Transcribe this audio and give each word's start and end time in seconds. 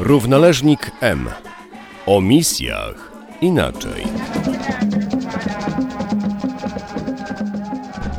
Równoleżnik 0.00 0.90
M. 1.00 1.18
O 2.06 2.20
misjach 2.20 3.12
inaczej. 3.40 4.02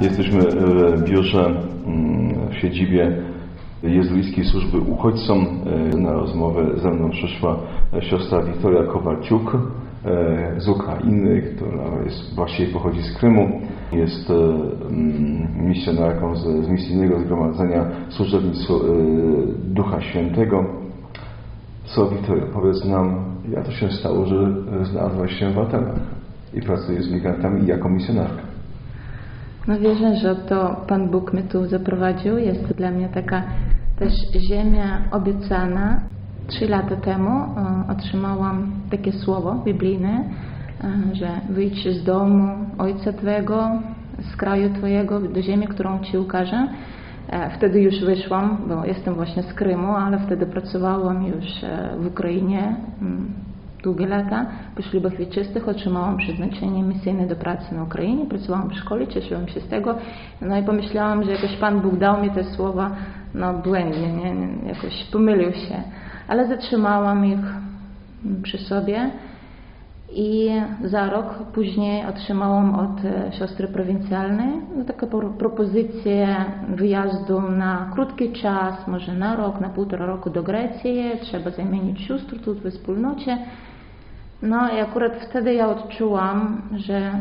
Jesteśmy 0.02 0.41
w 0.41 1.04
biurze 1.04 1.46
mm, 1.46 2.49
w 2.49 2.55
siedzibie 2.62 3.17
Jezuickiej 3.83 4.46
Służby 4.46 4.78
Uchodźcom. 4.79 5.47
E, 5.94 5.97
Na 5.97 6.13
rozmowę 6.13 6.65
ze 6.81 6.92
mną 6.92 7.10
przyszła 7.10 7.60
siostra 8.10 8.44
Wiktoria 8.44 8.84
Kowalciuk 8.84 9.58
e, 10.06 10.56
z 10.58 10.68
Ukrainy, 10.68 11.42
która 11.42 12.04
jest, 12.06 12.36
właściwie 12.36 12.74
pochodzi 12.74 13.04
z 13.04 13.18
Krymu. 13.18 13.62
Jest 13.92 14.29
e, 14.29 14.34
mm, 14.34 15.68
misjonarką 15.68 16.36
z, 16.36 16.66
z 16.66 16.70
misyjnego 16.70 17.20
zgromadzenia 17.20 17.86
Służebnictwo 18.09 18.80
Ducha 19.63 20.02
Świętego. 20.02 20.80
Co 21.95 22.09
Wiktoria, 22.09 22.45
powiedz 22.54 22.86
nam, 22.86 23.26
jak 23.50 23.66
to 23.66 23.72
się 23.72 23.91
stało, 23.91 24.26
że 24.26 24.36
znalazłaś 24.86 25.40
się 25.40 25.52
w 25.52 25.59
Atenach 25.59 26.00
i 26.54 26.62
pracujesz 26.62 27.05
z 27.05 27.12
migrantami 27.12 27.67
jako 27.67 27.90
misjonarka? 27.90 28.41
No 29.67 29.80
wierzę, 29.80 30.16
że 30.16 30.36
to 30.36 30.76
Pan 30.88 31.09
Bóg 31.09 31.34
mnie 31.34 31.44
tu 31.44 31.66
zaprowadził. 31.66 32.38
Jest 32.38 32.67
to 32.67 32.73
dla 32.73 32.91
mnie 32.91 33.09
taka 33.09 33.44
też 34.00 34.14
ziemia 34.50 35.02
obiecana. 35.12 36.02
Trzy 36.48 36.67
lata 36.67 36.95
temu 36.95 37.30
e, 37.30 37.92
otrzymałam 37.92 38.72
takie 38.92 39.12
słowo 39.12 39.55
biblijne, 39.66 40.23
e, 40.84 41.16
że 41.16 41.30
wyjdź 41.50 41.88
z 42.02 42.03
domu 42.03 42.66
Ojca 42.78 43.14
Twego, 43.14 43.70
z 44.34 44.36
kraju 44.36 44.73
Twojego 44.73 45.20
do 45.20 45.42
ziemi, 45.42 45.67
którą 45.67 46.00
Ci 46.00 46.17
ukażę. 46.17 46.67
E, 47.31 47.49
Wtedy 47.49 47.81
już 47.81 47.99
wyszłam, 47.99 48.58
bo 48.67 48.85
jestem 48.85 49.13
właśnie 49.13 49.44
z 49.44 49.53
Krymu, 49.53 49.95
ale 49.95 50.20
wtedy 50.20 50.45
pracowałam 50.45 51.26
już 51.27 51.63
e, 51.63 51.95
w 51.99 52.08
Ukrainie 52.08 52.76
mm, 53.02 53.33
długie 53.83 54.08
lata. 54.08 54.45
Po 54.75 54.81
ślubach 54.81 55.16
wieczystych 55.16 55.67
otrzymałam 55.67 56.17
przeznaczenie 56.17 56.83
misyjne 56.83 57.28
do 57.28 57.36
pracy 57.36 57.75
na 57.75 57.83
Ukrainie. 57.83 58.25
Pracowałam 58.25 58.70
w 58.70 58.75
szkole, 58.75 59.08
cieszyłam 59.08 59.47
się 59.47 59.59
z 59.59 59.67
tego. 59.67 59.95
No 60.42 60.58
i 60.58 60.64
pomyślałam, 60.64 61.23
że 61.23 61.31
jakoś 61.31 61.55
Pan 61.55 61.81
Bóg 61.81 61.97
dał 61.97 62.22
mi 62.22 62.30
te 62.31 62.44
słowa 62.44 62.92
no 63.36 63.53
błędnie, 63.53 64.14
nie? 64.14 64.36
Jakoś 64.67 65.03
pomylił 65.11 65.52
się. 65.52 65.83
Ale 66.27 66.48
zatrzymałam 66.48 67.25
ich 67.25 67.39
mm, 68.25 68.42
przy 68.44 68.58
sobie. 68.58 69.11
I 70.16 70.50
za 70.84 71.09
rok 71.09 71.26
później 71.54 72.06
otrzymałam 72.06 72.76
od 72.76 73.06
e, 73.06 73.31
siostry 73.31 73.67
prowincjalnej 73.67 74.50
no, 74.78 74.86
taką 74.86 75.08
pro- 75.08 75.30
propozycję 75.30 76.36
wyjazdu 76.70 77.42
na 77.42 77.92
krótki 77.94 78.32
czas, 78.32 78.88
może 78.88 79.14
na 79.14 79.36
rok, 79.36 79.62
na 79.62 79.70
półtora 79.70 80.06
roku 80.06 80.30
do 80.30 80.44
Grecji. 80.44 81.04
Trzeba 81.22 81.50
zamienić 81.50 82.02
sióstr 82.02 82.39
tu 82.39 82.54
we 82.54 82.72
wspólnocie. 82.72 83.38
No 84.42 84.70
i 84.70 84.80
akurat 84.80 85.16
wtedy 85.30 85.54
ja 85.54 85.70
odczułam, 85.70 86.62
że 86.76 87.12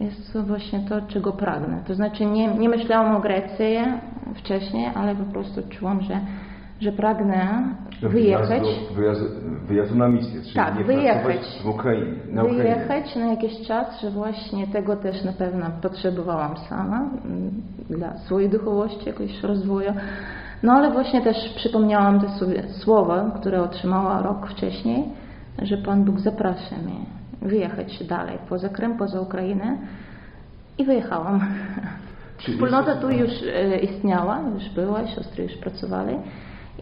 jest 0.00 0.32
to 0.32 0.42
właśnie 0.42 0.80
to, 0.80 1.00
czego 1.02 1.32
pragnę. 1.32 1.82
To 1.86 1.94
znaczy 1.94 2.26
nie, 2.26 2.48
nie 2.48 2.68
myślałam 2.68 3.16
o 3.16 3.20
Grecji 3.20 3.76
wcześniej, 4.34 4.90
ale 4.94 5.14
po 5.14 5.32
prostu 5.32 5.62
czułam, 5.68 6.00
że, 6.00 6.20
że 6.80 6.92
pragnę 6.92 7.62
wyjechać. 8.02 8.48
Wyjazdu, 8.48 8.94
wyjazdu, 8.94 9.26
wyjazdu 9.68 9.98
na 9.98 10.08
misję, 10.08 10.42
czyli 10.42 10.54
Tak, 10.54 10.78
nie 10.78 10.84
wyjechać. 10.84 11.36
w 11.64 11.68
Ukrainie, 11.68 12.12
na 12.32 12.42
Ukrainie. 12.42 12.62
wyjechać 12.62 13.16
na 13.16 13.26
jakiś 13.26 13.66
czas, 13.66 14.00
że 14.00 14.10
właśnie 14.10 14.66
tego 14.66 14.96
też 14.96 15.24
na 15.24 15.32
pewno 15.32 15.66
potrzebowałam 15.82 16.56
sama 16.56 16.96
mm, 17.24 17.50
dla 17.90 18.18
swojej 18.18 18.50
duchowości, 18.50 19.06
jakiegoś 19.06 19.42
rozwoju. 19.42 19.92
No 20.62 20.72
ale 20.72 20.90
właśnie 20.90 21.22
też 21.22 21.36
przypomniałam 21.56 22.20
te 22.20 22.28
sobie 22.28 22.62
słowa, 22.68 23.30
które 23.40 23.62
otrzymała 23.62 24.22
rok 24.22 24.46
wcześniej, 24.50 25.04
że 25.62 25.76
Pan 25.76 26.04
Bóg 26.04 26.20
zaprasza 26.20 26.76
mnie 26.76 26.94
wyjechać 27.42 28.04
dalej, 28.06 28.38
poza 28.48 28.68
Krym, 28.68 28.98
poza 28.98 29.20
Ukrainę 29.20 29.78
i 30.78 30.84
wyjechałam. 30.84 31.40
Czyli 32.38 32.52
Wspólnota 32.56 32.96
tu 32.96 33.10
już 33.10 33.30
e, 33.54 33.78
istniała, 33.78 34.40
już 34.54 34.68
była, 34.74 35.06
siostry 35.06 35.42
już 35.44 35.56
pracowały 35.56 36.18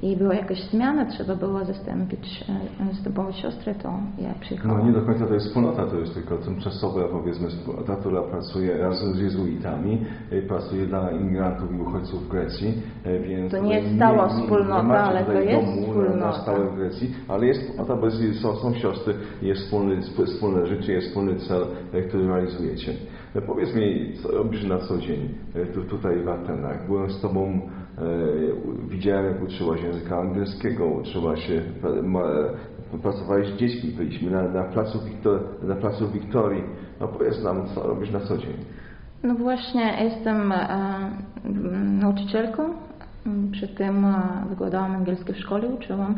i 0.03 0.17
była 0.17 0.35
jakaś 0.35 0.63
zmiana, 0.71 1.05
trzeba 1.07 1.35
było 1.37 1.65
zastąpić, 1.65 2.45
e, 2.49 2.95
zastępować 2.95 3.37
siostry, 3.37 3.75
to 3.75 3.93
ja 4.19 4.35
przyjechałam. 4.41 4.79
No 4.79 4.87
nie 4.87 4.93
do 4.93 5.03
końca 5.03 5.27
to 5.27 5.35
jest 5.35 5.47
wspólnota, 5.47 5.87
to 5.87 5.97
jest 5.97 6.15
tylko 6.15 6.37
tymczasowa 6.39 7.09
powiedzmy 7.09 7.49
wspólnota, 7.49 7.97
która 7.97 8.23
pracuje 8.23 8.79
razem 8.79 9.15
z 9.15 9.19
jezuitami, 9.21 10.05
y, 10.33 10.43
pracuje 10.43 10.87
dla 10.87 11.11
imigrantów 11.11 11.73
i 11.73 11.81
uchodźców 11.81 12.25
w 12.25 12.29
Grecji, 12.29 12.83
y, 13.07 13.19
więc 13.21 13.53
To 13.53 13.59
nie 13.63 13.75
jest 13.81 13.97
stała 13.97 14.29
wspólnota, 14.29 14.83
nie 14.83 14.95
ale 14.99 15.25
to 15.25 15.33
jest 15.33 15.67
domu 15.67 15.83
wspólnota. 15.83 16.17
na 16.17 16.33
stałe 16.33 16.71
w 16.71 16.77
Grecji, 16.77 17.15
ale 17.29 17.47
jest 17.47 17.61
wspólnota, 17.61 17.97
bo 17.97 18.11
są, 18.43 18.57
są 18.57 18.75
siostry, 18.75 19.15
jest 19.43 19.61
wspólny, 19.63 19.97
sp- 20.11 20.27
wspólne 20.27 20.67
życie, 20.67 20.93
jest 20.93 21.07
wspólny 21.09 21.35
cel, 21.37 21.63
który 22.09 22.27
realizujecie. 22.27 22.93
Y, 23.37 23.43
Powiedz 23.43 23.75
mi, 23.75 24.13
co 24.23 24.29
robisz 24.33 24.65
na 24.65 24.79
co 24.79 24.99
dzień 24.99 25.29
y, 25.57 25.67
tu, 25.67 25.85
tutaj 25.85 26.23
w 26.23 26.29
Atenach? 26.29 26.87
Byłem 26.87 27.11
z 27.11 27.21
Tobą 27.21 27.61
E, 27.99 28.03
Widziałem, 28.89 29.27
jak 29.27 29.43
uczyłaś 29.43 29.83
języka 29.83 30.19
angielskiego, 30.19 30.87
uczyłaś 30.87 31.47
się, 31.47 31.63
ma- 32.03 32.23
pracowałeś 33.03 33.49
z 33.49 33.57
dziećmi, 33.57 33.91
byliśmy 33.91 34.31
na, 34.31 34.43
na, 34.43 34.63
placu 34.65 35.01
Wiktor, 35.05 35.41
na 35.63 35.75
placu 35.75 36.09
Wiktorii. 36.11 36.63
No 37.01 37.09
powiedz 37.09 37.45
nam, 37.45 37.67
co 37.75 37.83
robisz 37.87 38.11
na 38.11 38.21
co 38.21 38.39
dzień. 38.39 38.55
No 39.23 39.35
właśnie, 39.35 40.05
jestem 40.05 40.53
e, 40.53 41.11
nauczycielką. 42.01 42.63
Przy 43.53 43.69
tym 43.69 44.05
e, 44.05 44.23
wykładałam 44.49 44.97
angielski 44.97 45.33
w 45.33 45.39
szkole, 45.39 45.69
uczyłam. 45.69 46.15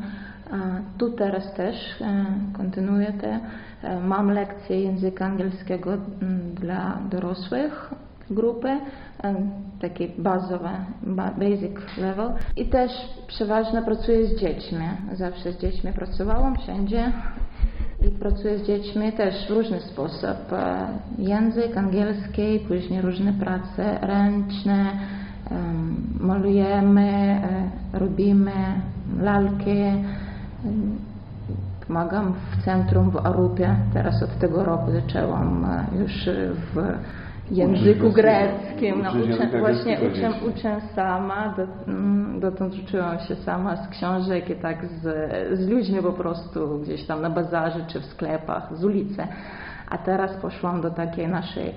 Tu 0.98 1.10
teraz 1.10 1.54
też 1.54 2.00
e, 2.00 2.24
kontynuuję 2.56 3.12
te. 3.12 3.40
E, 3.82 4.00
Mam 4.00 4.30
lekcje 4.30 4.80
języka 4.80 5.24
angielskiego 5.26 5.92
m, 5.92 6.00
dla 6.54 6.98
dorosłych 7.10 7.90
grupy, 8.30 8.68
e, 8.68 8.80
takie 9.80 10.08
bazowe, 10.18 10.70
ba- 11.02 11.30
basic 11.38 11.96
level. 11.98 12.32
I 12.56 12.64
też 12.66 12.90
przeważnie 13.26 13.82
pracuję 13.82 14.26
z 14.26 14.40
dziećmi. 14.40 14.84
Zawsze 15.12 15.52
z 15.52 15.58
dziećmi 15.58 15.92
pracowałam 15.92 16.56
wszędzie 16.58 17.12
i 18.08 18.10
pracuję 18.10 18.58
z 18.58 18.66
dziećmi 18.66 19.12
też 19.12 19.46
w 19.46 19.50
różny 19.50 19.80
sposób. 19.80 20.36
Język 21.18 21.76
angielski, 21.76 22.60
później 22.68 23.00
różne 23.02 23.32
prace 23.32 23.98
ręczne, 24.02 24.86
em, 25.50 25.96
malujemy, 26.20 27.40
robimy 27.92 28.52
lalki. 29.20 29.80
Pomagam 31.86 32.32
w 32.32 32.64
centrum 32.64 33.10
w 33.10 33.16
Arupie. 33.16 33.76
Teraz 33.92 34.22
od 34.22 34.38
tego 34.38 34.64
roku 34.64 34.90
zaczęłam 34.90 35.64
e, 35.64 35.98
już 35.98 36.28
w 36.74 36.98
języku 37.50 38.06
Uczysz 38.06 38.14
greckim. 38.14 39.02
No, 39.02 39.10
uczę, 39.10 39.58
właśnie 39.58 39.98
uczę, 40.00 40.30
uczę 40.48 40.80
sama, 40.94 41.54
mm, 41.88 42.40
dotąd 42.40 42.74
uczyłam 42.84 43.18
się 43.18 43.34
sama 43.36 43.76
z 43.76 43.88
książek 43.88 44.50
i 44.50 44.54
tak 44.54 44.86
z, 44.86 45.02
z 45.58 45.68
ludźmi 45.68 46.02
po 46.02 46.12
prostu 46.12 46.78
gdzieś 46.78 47.06
tam 47.06 47.22
na 47.22 47.30
bazarze 47.30 47.84
czy 47.86 48.00
w 48.00 48.04
sklepach, 48.04 48.76
z 48.76 48.84
ulicy. 48.84 49.26
A 49.88 49.98
teraz 49.98 50.36
poszłam 50.36 50.80
do 50.80 50.90
takiej 50.90 51.28
naszej 51.28 51.68
e, 51.68 51.74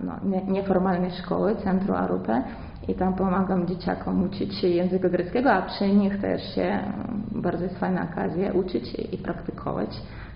no, 0.00 0.12
nie- 0.24 0.44
nieformalnej 0.52 1.10
szkoły, 1.10 1.56
Centrum 1.56 1.96
Arupę 1.96 2.42
i 2.88 2.94
tam 2.94 3.14
pomagam 3.14 3.66
dzieciakom 3.66 4.22
uczyć 4.22 4.54
się 4.54 4.68
języka 4.68 5.08
greckiego, 5.08 5.52
a 5.52 5.62
przy 5.62 5.88
nich 5.88 6.20
też 6.20 6.54
się 6.54 6.62
mm, 6.62 7.22
bardzo 7.32 7.64
jest 7.64 7.78
fajna 7.78 8.06
okazja 8.12 8.52
uczyć 8.52 8.94
i, 8.94 9.14
i 9.14 9.18
praktykować. 9.18 9.90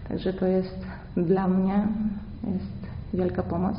Także 0.09 0.33
to 0.33 0.47
jest 0.47 0.87
dla 1.17 1.49
mnie 1.49 1.87
jest 2.45 2.87
wielka 3.15 3.43
pomoc. 3.43 3.77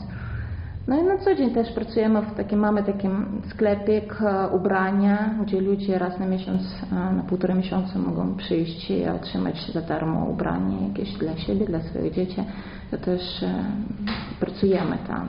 No 0.88 1.02
i 1.02 1.04
na 1.04 1.18
co 1.18 1.36
dzień 1.36 1.50
też 1.50 1.72
pracujemy 1.72 2.22
w 2.22 2.36
takim, 2.36 2.60
mamy 2.60 2.84
taki 2.84 3.08
sklepik 3.50 4.22
e, 4.22 4.48
ubrania, 4.48 5.30
gdzie 5.44 5.62
ludzie 5.62 6.00
raz 6.00 6.20
na 6.20 6.26
miesiąc, 6.26 6.62
e, 6.92 6.96
na 6.96 7.24
półtora 7.24 7.56
miesiąca 7.56 8.00
mogą 8.00 8.36
przyjść 8.36 8.92
i 8.92 9.08
otrzymać 9.08 9.72
za 9.74 9.82
darmo 9.82 10.26
ubranie 10.26 10.88
jakieś 10.88 11.14
dla 11.18 11.38
siebie, 11.38 11.66
dla 11.66 11.80
swoich 11.80 12.14
dzieci. 12.14 12.44
To 12.92 12.98
też 12.98 13.44
e, 13.44 13.54
pracujemy 14.40 14.98
tam, 15.08 15.28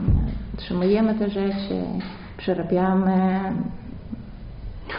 otrzymujemy 0.54 1.14
te 1.14 1.30
rzeczy, 1.30 1.82
przerabiamy. 2.44 3.40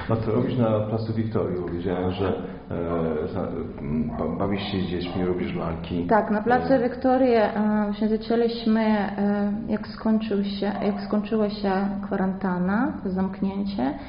No 0.10 0.16
to 0.16 0.32
robisz 0.32 0.58
na 0.58 0.80
placu 0.80 1.14
Wiktorii, 1.14 1.58
wiedziałem, 1.74 2.12
że 2.12 2.34
e, 2.72 4.38
bawisz 4.38 4.62
się 4.62 4.78
z 4.82 4.86
dziećmi, 4.86 5.26
robisz 5.26 5.56
lalki. 5.56 6.08
Tak, 6.08 6.32
na 6.32 6.42
placu 6.42 6.74
Wiktorii 6.84 7.34
e, 7.34 7.52
właśnie 7.86 8.10
zaczęliśmy, 8.10 8.82
e, 8.82 9.54
jak, 9.68 9.88
skończył 9.88 10.44
się, 10.44 10.72
jak 10.82 11.02
skończyła 11.02 11.50
się 11.50 11.72
kwarantanna, 12.06 12.94
zamknięcie, 13.06 13.84
e, 13.84 14.00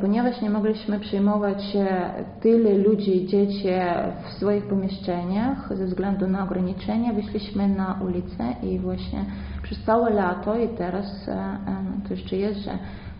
ponieważ 0.00 0.40
nie 0.40 0.50
mogliśmy 0.50 1.00
przyjmować 1.00 1.76
e, 1.76 2.10
tyle 2.40 2.78
ludzi 2.78 3.16
i 3.16 3.26
dzieci 3.26 3.68
w 4.28 4.32
swoich 4.32 4.64
pomieszczeniach 4.66 5.76
ze 5.76 5.86
względu 5.86 6.28
na 6.28 6.44
ograniczenia, 6.44 7.12
wyszliśmy 7.12 7.68
na 7.68 8.00
ulicę 8.04 8.54
i 8.62 8.78
właśnie 8.78 9.24
przez 9.62 9.84
całe 9.84 10.10
lato 10.10 10.58
i 10.58 10.68
teraz 10.68 11.28
e, 11.28 11.32
e, 11.32 11.58
to 12.08 12.14
jeszcze 12.14 12.36
jest, 12.36 12.60
że 12.60 12.70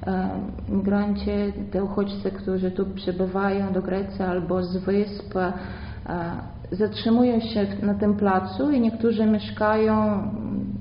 e, 0.06 0.28
migranci, 0.68 1.30
te 1.72 1.84
uchodźcy, 1.84 2.30
którzy 2.30 2.70
tu 2.70 2.86
przybywają 2.86 3.72
do 3.72 3.82
Grecji 3.82 4.24
albo 4.24 4.62
z 4.62 4.76
wysp, 4.76 5.34
Zatrzymują 6.72 7.40
się 7.40 7.66
na 7.82 7.94
tym 7.94 8.14
placu 8.16 8.70
i 8.70 8.80
niektórzy 8.80 9.26
mieszkają 9.26 10.22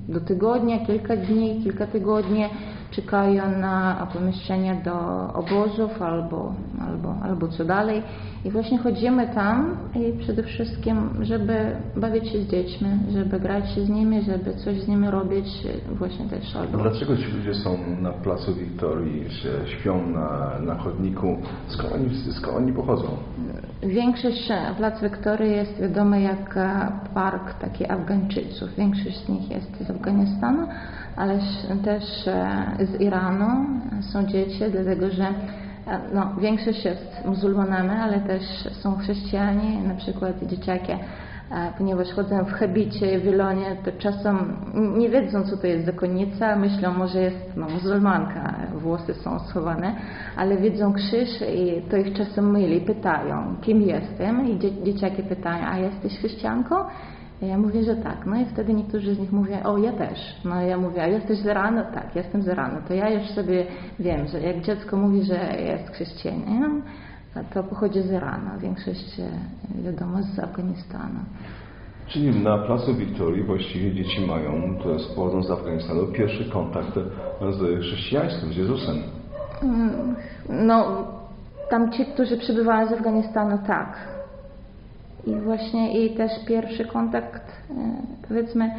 do 0.08 0.20
tygodnia, 0.20 0.86
kilka 0.86 1.16
dni, 1.16 1.60
kilka 1.62 1.86
tygodni 1.86 2.44
czekają 2.90 3.58
na 3.58 4.06
pomieszczenie 4.12 4.74
do 4.84 5.28
obozów 5.32 6.02
albo, 6.02 6.54
albo, 6.80 7.14
albo 7.22 7.48
co 7.48 7.64
dalej. 7.64 8.02
I 8.48 8.50
właśnie 8.50 8.78
chodzimy 8.78 9.26
tam 9.34 9.76
i 9.94 10.18
przede 10.18 10.42
wszystkim, 10.42 11.10
żeby 11.20 11.76
bawić 11.96 12.28
się 12.28 12.38
z 12.42 12.46
dziećmi, 12.50 12.88
żeby 13.12 13.40
grać 13.40 13.74
się 13.74 13.84
z 13.84 13.88
nimi, 13.88 14.22
żeby 14.22 14.54
coś 14.54 14.80
z 14.80 14.88
nimi 14.88 15.10
robić 15.10 15.46
właśnie 15.92 16.28
też. 16.28 16.56
Albo... 16.56 16.78
Dlaczego 16.78 17.16
ci 17.16 17.24
ludzie 17.36 17.54
są 17.54 17.78
na 18.00 18.12
placu 18.12 18.54
Wiktorii, 18.54 19.28
że 19.28 19.68
śpią 19.68 20.06
na, 20.06 20.58
na 20.60 20.74
chodniku? 20.74 21.36
Skąd 21.66 21.92
oni, 21.92 22.08
skąd 22.32 22.56
oni 22.56 22.72
pochodzą? 22.72 23.08
Większość 23.82 24.48
Plac 24.76 25.02
Wiktorii 25.02 25.52
jest 25.52 25.80
wiadomy 25.80 26.20
jak 26.20 26.58
park 27.14 27.54
taki 27.54 27.90
Afgańczyków. 27.90 28.74
Większość 28.78 29.24
z 29.24 29.28
nich 29.28 29.50
jest 29.50 29.86
z 29.86 29.90
Afganistanu, 29.90 30.66
ale 31.16 31.38
też 31.84 32.04
z 32.80 33.00
Iranu 33.00 33.66
są 34.00 34.26
dzieci, 34.26 34.58
dlatego 34.72 35.10
że 35.10 35.26
no, 36.14 36.34
większość 36.40 36.84
jest 36.84 37.24
muzułmanami, 37.24 37.90
ale 37.90 38.20
też 38.20 38.42
są 38.72 38.96
chrześcijanie, 38.96 39.82
na 39.88 39.94
przykład 39.94 40.42
dzieciaki, 40.42 40.92
ponieważ 41.78 42.08
chodzą 42.08 42.44
w 42.44 42.52
habicie, 42.52 43.18
w 43.18 43.22
wilonie, 43.22 43.76
to 43.84 43.92
czasem 43.98 44.56
nie 44.98 45.08
wiedzą, 45.10 45.42
co 45.44 45.56
to 45.56 45.66
jest 45.66 45.86
zakonnica, 45.86 46.56
myślą, 46.56 46.92
może 46.92 47.20
jest 47.20 47.56
no, 47.56 47.68
muzułmanka, 47.68 48.54
włosy 48.74 49.14
są 49.14 49.38
schowane, 49.38 49.94
ale 50.36 50.56
widzą 50.56 50.92
krzyż 50.92 51.28
i 51.54 51.82
to 51.90 51.96
ich 51.96 52.16
czasem 52.16 52.50
myli, 52.50 52.80
pytają, 52.80 53.56
kim 53.60 53.82
jestem? 53.82 54.48
I 54.48 54.58
dzieciaki 54.84 55.22
pytają, 55.22 55.66
a 55.66 55.78
jesteś 55.78 56.18
chrześcijanką? 56.18 56.76
Ja 57.42 57.58
mówię, 57.58 57.82
że 57.82 57.96
tak. 57.96 58.26
No 58.26 58.36
i 58.36 58.44
wtedy 58.44 58.74
niektórzy 58.74 59.14
z 59.14 59.18
nich 59.18 59.32
mówią, 59.32 59.62
o 59.64 59.78
ja 59.78 59.92
też. 59.92 60.18
No 60.44 60.60
ja 60.60 60.78
mówię, 60.78 61.02
a 61.02 61.06
jesteś 61.06 61.38
z 61.38 61.44
Iranu? 61.44 61.82
Tak, 61.94 62.16
jestem 62.16 62.42
z 62.42 62.46
Iranu. 62.46 62.76
To 62.88 62.94
ja 62.94 63.10
już 63.10 63.28
sobie 63.28 63.66
wiem, 63.98 64.26
że 64.26 64.40
jak 64.40 64.60
dziecko 64.60 64.96
mówi, 64.96 65.22
że 65.24 65.34
jest 65.60 65.90
chrześcijaninem, 65.90 66.82
to 67.54 67.62
pochodzi 67.62 68.02
z 68.02 68.12
Iranu. 68.12 68.50
Większość 68.60 69.20
wiadomo 69.84 70.22
z 70.22 70.38
Afganistanu. 70.38 71.20
Czyli 72.06 72.40
na 72.40 72.58
Placu 72.58 72.94
Wiktorii 72.94 73.42
właściwie 73.42 73.94
dzieci 73.94 74.26
mają, 74.26 74.78
to 74.82 74.90
jest 74.90 75.14
pochodzą 75.14 75.42
z 75.42 75.50
Afganistanu, 75.50 76.06
pierwszy 76.06 76.50
kontakt 76.50 76.94
z 77.40 77.82
chrześcijaństwem, 77.82 78.52
z 78.52 78.56
Jezusem. 78.56 78.96
No, 80.48 81.06
tam 81.70 81.92
ci, 81.92 82.06
którzy 82.06 82.36
przybywają 82.36 82.88
z 82.88 82.92
Afganistanu, 82.92 83.58
tak 83.66 84.17
i 85.28 85.40
właśnie 85.40 86.04
i 86.04 86.16
też 86.16 86.32
pierwszy 86.46 86.84
kontakt, 86.84 87.42
e, 87.70 87.74
powiedzmy, 88.28 88.70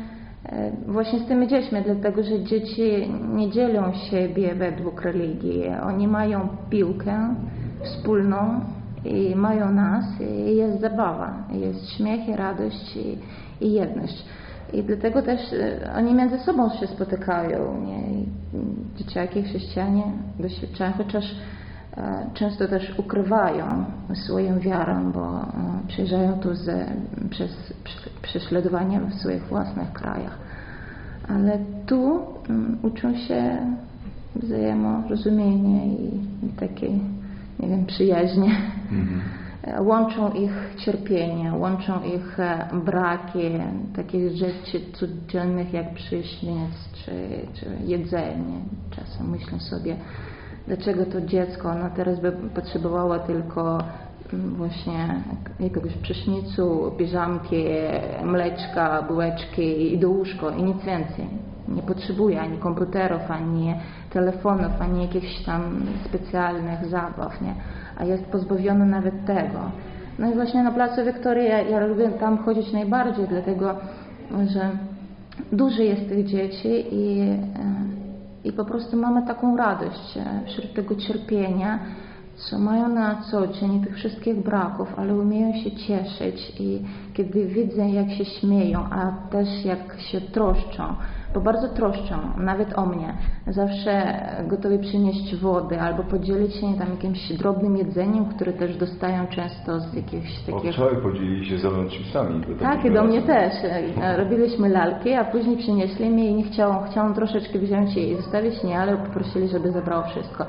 e, 0.46 0.72
właśnie 0.88 1.20
z 1.20 1.26
tymi 1.26 1.48
dziećmi, 1.48 1.80
dlatego 1.86 2.24
że 2.24 2.44
dzieci 2.44 3.12
nie 3.36 3.50
dzielą 3.50 3.94
siebie 3.94 4.56
według 4.56 5.02
religii. 5.02 5.64
Oni 5.84 6.08
mają 6.08 6.48
piłkę 6.70 7.36
wspólną 7.84 8.60
i 9.06 9.36
mają 9.36 9.72
nas 9.72 10.06
i 10.22 10.56
jest 10.56 10.82
zabawa, 10.82 11.34
jest 11.52 11.90
śmiech 11.90 12.28
i 12.28 12.36
radość 12.36 12.98
i, 12.98 13.18
i 13.66 13.72
jedność. 13.72 14.26
I 14.74 14.84
dlatego 14.84 15.22
też 15.22 15.54
e, 15.54 15.94
oni 15.98 16.14
między 16.14 16.40
sobą 16.40 16.70
się 16.70 16.88
spotykają. 16.88 17.82
Nie? 17.86 18.00
Dzieciaki, 18.98 19.44
chrześcijanie 19.44 20.04
doświadczają, 20.40 20.94
chociaż 20.94 21.36
często 22.34 22.68
też 22.68 22.94
ukrywają 23.00 23.86
swoją 24.14 24.60
wiarę, 24.60 25.12
bo 25.14 25.42
e, 25.42 25.48
przyjeżdżają 25.88 26.40
tu 26.40 26.56
z, 26.56 26.90
przez 27.30 27.74
prześladowanie 28.22 29.00
w 29.00 29.14
swoich 29.14 29.44
własnych 29.44 29.94
krajach. 29.94 30.38
Ale 31.28 31.60
tu 31.86 32.20
mm, 32.50 32.78
uczą 32.82 33.16
się 33.18 33.58
wzajemorozumienia 34.36 35.86
i, 35.86 36.20
i 36.46 36.50
takiej, 36.60 37.02
nie 37.60 37.68
wiem, 37.68 37.86
przyjaźnie. 37.86 38.52
Mhm. 38.92 39.22
Łączą 39.80 40.32
ich 40.32 40.52
cierpienie, 40.78 41.54
łączą 41.54 42.04
ich 42.04 42.38
braki 42.86 43.40
takich 43.96 44.36
rzeczy 44.36 44.82
codziennych 44.94 45.74
jak 45.74 45.94
prysznic 45.94 46.90
czy, 46.94 47.12
czy 47.54 47.66
jedzenie. 47.86 48.60
Czasem 48.90 49.30
myślę 49.30 49.60
sobie, 49.60 49.96
dlaczego 50.70 51.06
to 51.06 51.22
dziecko, 51.22 51.70
ono 51.70 51.90
teraz 51.96 52.20
by 52.20 52.32
potrzebowało 52.32 53.20
tylko 53.20 53.78
mm, 54.34 54.56
właśnie 54.56 55.24
jakiegoś 55.60 55.94
prysznicu, 55.94 56.92
piżamki, 56.98 57.66
mleczka, 58.24 59.02
bułeczki 59.02 59.94
i 59.94 59.98
do 59.98 60.10
łóżko 60.10 60.50
i 60.50 60.64
nic 60.64 60.84
więcej. 60.84 61.28
Nie 61.68 61.82
potrzebuje 61.82 62.42
ani 62.42 62.58
komputerów, 62.58 63.32
ani 63.32 63.76
telefonów, 64.10 64.72
ani 64.80 65.02
jakichś 65.02 65.44
tam 65.46 65.62
specjalnych 66.06 66.86
zabaw, 66.86 67.42
nie? 67.42 67.56
a 67.98 68.06
jest 68.06 68.26
pozbawiony 68.26 68.86
nawet 68.86 69.26
tego. 69.26 69.60
No 70.20 70.32
i 70.32 70.34
właśnie 70.34 70.64
na 70.64 70.72
Placu 70.72 71.06
Wiktorii 71.06 71.48
ja, 71.48 71.62
ja 71.62 71.88
lubię 71.88 72.10
tam 72.10 72.38
chodzić 72.38 72.72
najbardziej, 72.74 73.28
dlatego 73.28 73.76
że 74.48 74.70
dużo 75.52 75.82
jest 75.82 76.10
tych 76.10 76.26
dzieci 76.26 76.86
i 76.92 77.34
i 78.44 78.52
po 78.52 78.66
prostu 78.66 78.98
mamy 78.98 79.28
taką 79.28 79.58
radość 79.58 80.20
wśród 80.46 80.74
tego 80.74 80.96
cierpienia, 80.96 81.80
co 82.36 82.60
mają 82.60 82.88
na 82.90 83.22
co 83.32 83.48
dzień 83.48 83.84
tych 83.84 83.96
wszystkich 83.96 84.36
braków, 84.44 85.00
ale 85.00 85.16
umieją 85.16 85.54
się 85.54 85.72
cieszyć 85.72 86.54
i 86.60 86.80
kiedy 87.14 87.46
widzę, 87.46 87.90
jak 87.90 88.12
się 88.12 88.26
śmieją, 88.26 88.84
a 88.92 89.12
też 89.32 89.66
jak 89.66 90.00
się 90.00 90.22
troszczą, 90.22 90.96
bo 91.34 91.42
bardzo 91.42 91.68
troszczą, 91.68 92.16
nawet 92.38 92.78
o 92.78 92.86
mnie. 92.86 93.14
Zawsze 93.48 94.22
gotowi 94.48 94.80
przynieść 94.80 95.36
wody 95.36 95.82
albo 95.82 96.04
podzielić 96.04 96.56
się 96.56 96.74
tam 96.80 96.90
jakimś 96.90 97.34
drobnym 97.34 97.78
jedzeniem, 97.78 98.26
które 98.26 98.54
też 98.54 98.78
dostają 98.78 99.28
często 99.28 99.80
z 99.80 99.94
jakichś 99.94 100.40
takich... 100.40 100.74
Wczoraj 100.74 101.02
podzielili 101.02 101.46
się 101.46 101.58
ze 101.58 101.70
mną 101.70 101.90
chipsami. 101.90 102.44
Tak, 102.60 102.86
i 102.86 102.92
do 102.92 103.04
mnie 103.04 103.22
też. 103.22 103.54
Robiliśmy 104.18 104.70
lalki, 104.70 105.14
a 105.14 105.26
później 105.26 105.58
przynieśli 105.58 106.10
mi 106.10 106.26
i 106.26 106.34
nie 106.34 106.44
chciałam, 106.44 106.84
chciałam 106.92 107.14
troszeczkę 107.14 107.60
wziąć 107.60 107.98
i 107.98 108.16
zostawić, 108.16 108.64
nie, 108.64 108.80
ale 108.80 108.98
poprosili, 108.98 109.48
żeby 109.48 109.72
zabrał 109.72 110.04
wszystko 110.04 110.46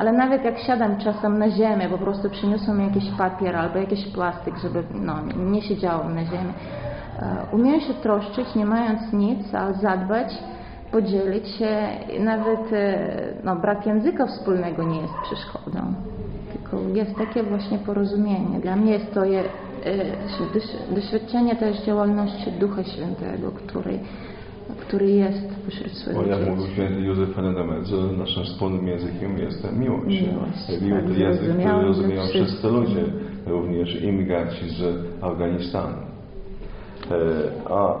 ale 0.00 0.12
nawet 0.12 0.44
jak 0.44 0.58
siadam 0.58 0.98
czasem 0.98 1.38
na 1.38 1.50
ziemię, 1.50 1.88
po 1.88 1.98
prostu 1.98 2.30
przyniosą 2.30 2.74
mi 2.74 2.84
jakiś 2.84 3.10
papier 3.18 3.56
albo 3.56 3.78
jakiś 3.78 4.06
plastyk, 4.06 4.56
żeby 4.56 4.84
no, 4.94 5.14
nie 5.36 5.62
siedziałam 5.62 6.14
na 6.14 6.24
ziemi. 6.24 6.52
E, 7.18 7.46
umiem 7.52 7.80
się 7.80 7.94
troszczyć, 7.94 8.54
nie 8.54 8.66
mając 8.66 9.12
nic, 9.12 9.54
ale 9.54 9.74
zadbać, 9.74 10.28
podzielić 10.92 11.48
się. 11.48 11.88
Nawet 12.20 12.72
e, 12.72 12.98
no, 13.44 13.56
brak 13.56 13.86
języka 13.86 14.26
wspólnego 14.26 14.82
nie 14.82 15.00
jest 15.00 15.14
przeszkodą, 15.22 15.94
tylko 16.52 16.88
jest 16.94 17.16
takie 17.18 17.42
właśnie 17.42 17.78
porozumienie. 17.78 18.60
Dla 18.60 18.76
mnie 18.76 18.92
jest 18.92 19.14
to 19.14 19.24
je, 19.24 19.40
e, 19.40 20.94
doświadczenie 20.94 21.56
też 21.56 21.82
działalności 21.82 22.52
Ducha 22.52 22.84
Świętego, 22.84 23.52
który 23.66 23.98
który 24.80 25.10
jest 25.10 25.48
pośród 25.64 25.92
swoich 25.92 26.18
Bo 26.18 26.24
jak 26.24 26.48
mówił 26.48 26.66
święty 26.66 27.00
Józef 27.00 27.34
Fenedemet, 27.34 27.86
że 27.86 27.96
naszym 27.96 28.44
wspólnym 28.44 28.88
językiem 28.88 29.38
jest 29.38 29.72
miłość. 29.78 30.06
miłość 30.06 30.82
Miły 30.82 31.02
tak, 31.02 31.18
język, 31.18 31.56
który 31.58 31.82
rozumieją 31.82 32.22
wszyscy 32.22 32.68
ludzie, 32.68 33.04
również 33.46 34.02
imigranci 34.02 34.68
z 34.68 34.82
Afganistanu. 35.22 36.10
E, 37.10 37.72
a 37.72 37.98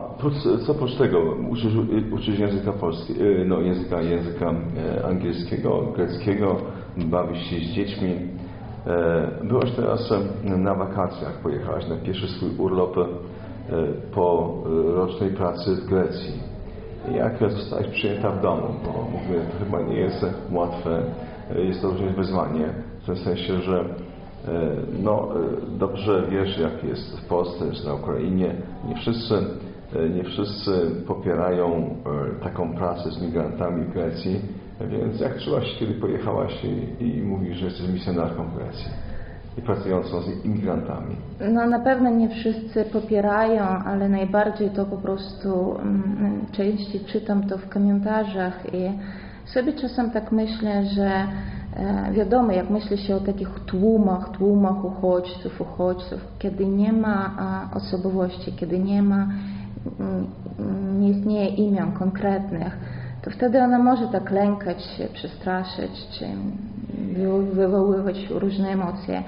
co 0.66 0.72
oprócz 0.72 0.94
tego, 0.94 1.36
uczysz, 1.50 1.72
uczysz 2.12 2.38
języka 2.38 2.72
polskiego, 2.72 3.24
e, 3.24 3.44
no 3.44 3.60
języka, 3.60 4.02
języka 4.02 4.50
e, 4.50 5.04
angielskiego, 5.04 5.92
greckiego, 5.96 6.56
bawisz 6.96 7.42
się 7.50 7.56
z 7.56 7.60
dziećmi. 7.60 8.14
Byłaś 9.44 9.70
teraz 9.70 10.12
na 10.42 10.74
wakacjach, 10.74 11.42
pojechałaś 11.42 11.88
na 11.88 11.96
pierwszy 11.96 12.28
swój 12.28 12.50
urlop 12.58 12.96
po 14.14 14.54
rocznej 14.94 15.30
pracy 15.30 15.76
w 15.76 15.86
Grecji 15.86 16.49
jak 17.16 17.38
zostałeś 17.52 17.86
przyjęta 17.86 18.30
w 18.30 18.42
domu, 18.42 18.74
bo 18.84 18.92
mówię, 18.92 19.40
to 19.52 19.64
chyba 19.64 19.82
nie 19.82 19.96
jest 19.96 20.26
łatwe, 20.52 21.02
jest 21.54 21.82
to 21.82 21.88
również 21.88 22.14
wyzwanie, 22.14 22.68
w 23.02 23.06
tym 23.06 23.16
sensie, 23.16 23.60
że 23.60 23.80
e, 23.80 23.84
no, 25.02 25.28
e, 25.34 25.78
dobrze 25.78 26.26
wiesz, 26.30 26.58
jak 26.58 26.84
jest 26.84 27.20
w 27.20 27.28
Polsce 27.28 27.64
na 27.86 27.94
Ukrainie. 27.94 28.54
Nie 28.88 28.94
wszyscy, 28.94 29.34
e, 29.96 30.08
nie 30.08 30.24
wszyscy 30.24 30.90
popierają 31.06 31.96
taką 32.42 32.74
pracę 32.74 33.10
z 33.10 33.22
migrantami 33.22 33.84
w 33.84 33.92
Grecji, 33.92 34.40
więc 34.80 35.20
jak 35.20 35.38
czułaś, 35.38 35.76
kiedy 35.78 35.94
pojechałaś 35.94 36.64
i, 36.64 37.04
i 37.04 37.22
mówisz, 37.22 37.56
że 37.56 37.64
jesteś 37.64 37.88
misjonarką 37.88 38.44
w 38.44 38.56
Grecji? 38.56 38.90
Pracującą 39.60 40.22
z 40.22 40.44
imigrantami? 40.44 41.16
No 41.52 41.66
na 41.66 41.78
pewno 41.78 42.10
nie 42.10 42.28
wszyscy 42.28 42.84
popierają, 42.84 43.62
ale 43.62 44.08
najbardziej 44.08 44.70
to 44.70 44.84
po 44.84 44.96
prostu 44.96 45.68
um, 45.68 46.46
częściej 46.52 47.00
czytam 47.00 47.42
to 47.42 47.58
w 47.58 47.68
komentarzach 47.68 48.74
i 48.74 48.92
sobie 49.44 49.72
czasem 49.72 50.10
tak 50.10 50.32
myślę, 50.32 50.86
że 50.86 51.26
E, 51.76 52.12
wiadomo, 52.12 52.52
jak 52.52 52.70
myśli 52.70 52.98
się 52.98 53.16
o 53.16 53.20
takich 53.20 53.48
tłumach, 53.66 54.28
tłumach 54.28 54.84
uchodźców, 54.84 55.60
uchodźców, 55.60 56.20
kiedy 56.38 56.66
nie 56.66 56.92
ma 56.92 57.70
osobowości, 57.74 58.52
kiedy 58.52 58.78
nie 58.78 59.02
ma, 59.02 59.28
mm, 60.00 60.26
nie 61.00 61.10
istnieje 61.10 61.48
imion 61.48 61.92
konkretnych, 61.92 62.78
to 63.22 63.30
wtedy 63.30 63.62
ona 63.62 63.78
może 63.78 64.08
tak 64.08 64.30
lękać 64.30 64.84
się, 64.84 65.08
przestraszyć, 65.12 66.08
czy 66.18 66.26
wywoływać 67.52 68.28
różne 68.30 68.68
emocje. 68.68 69.22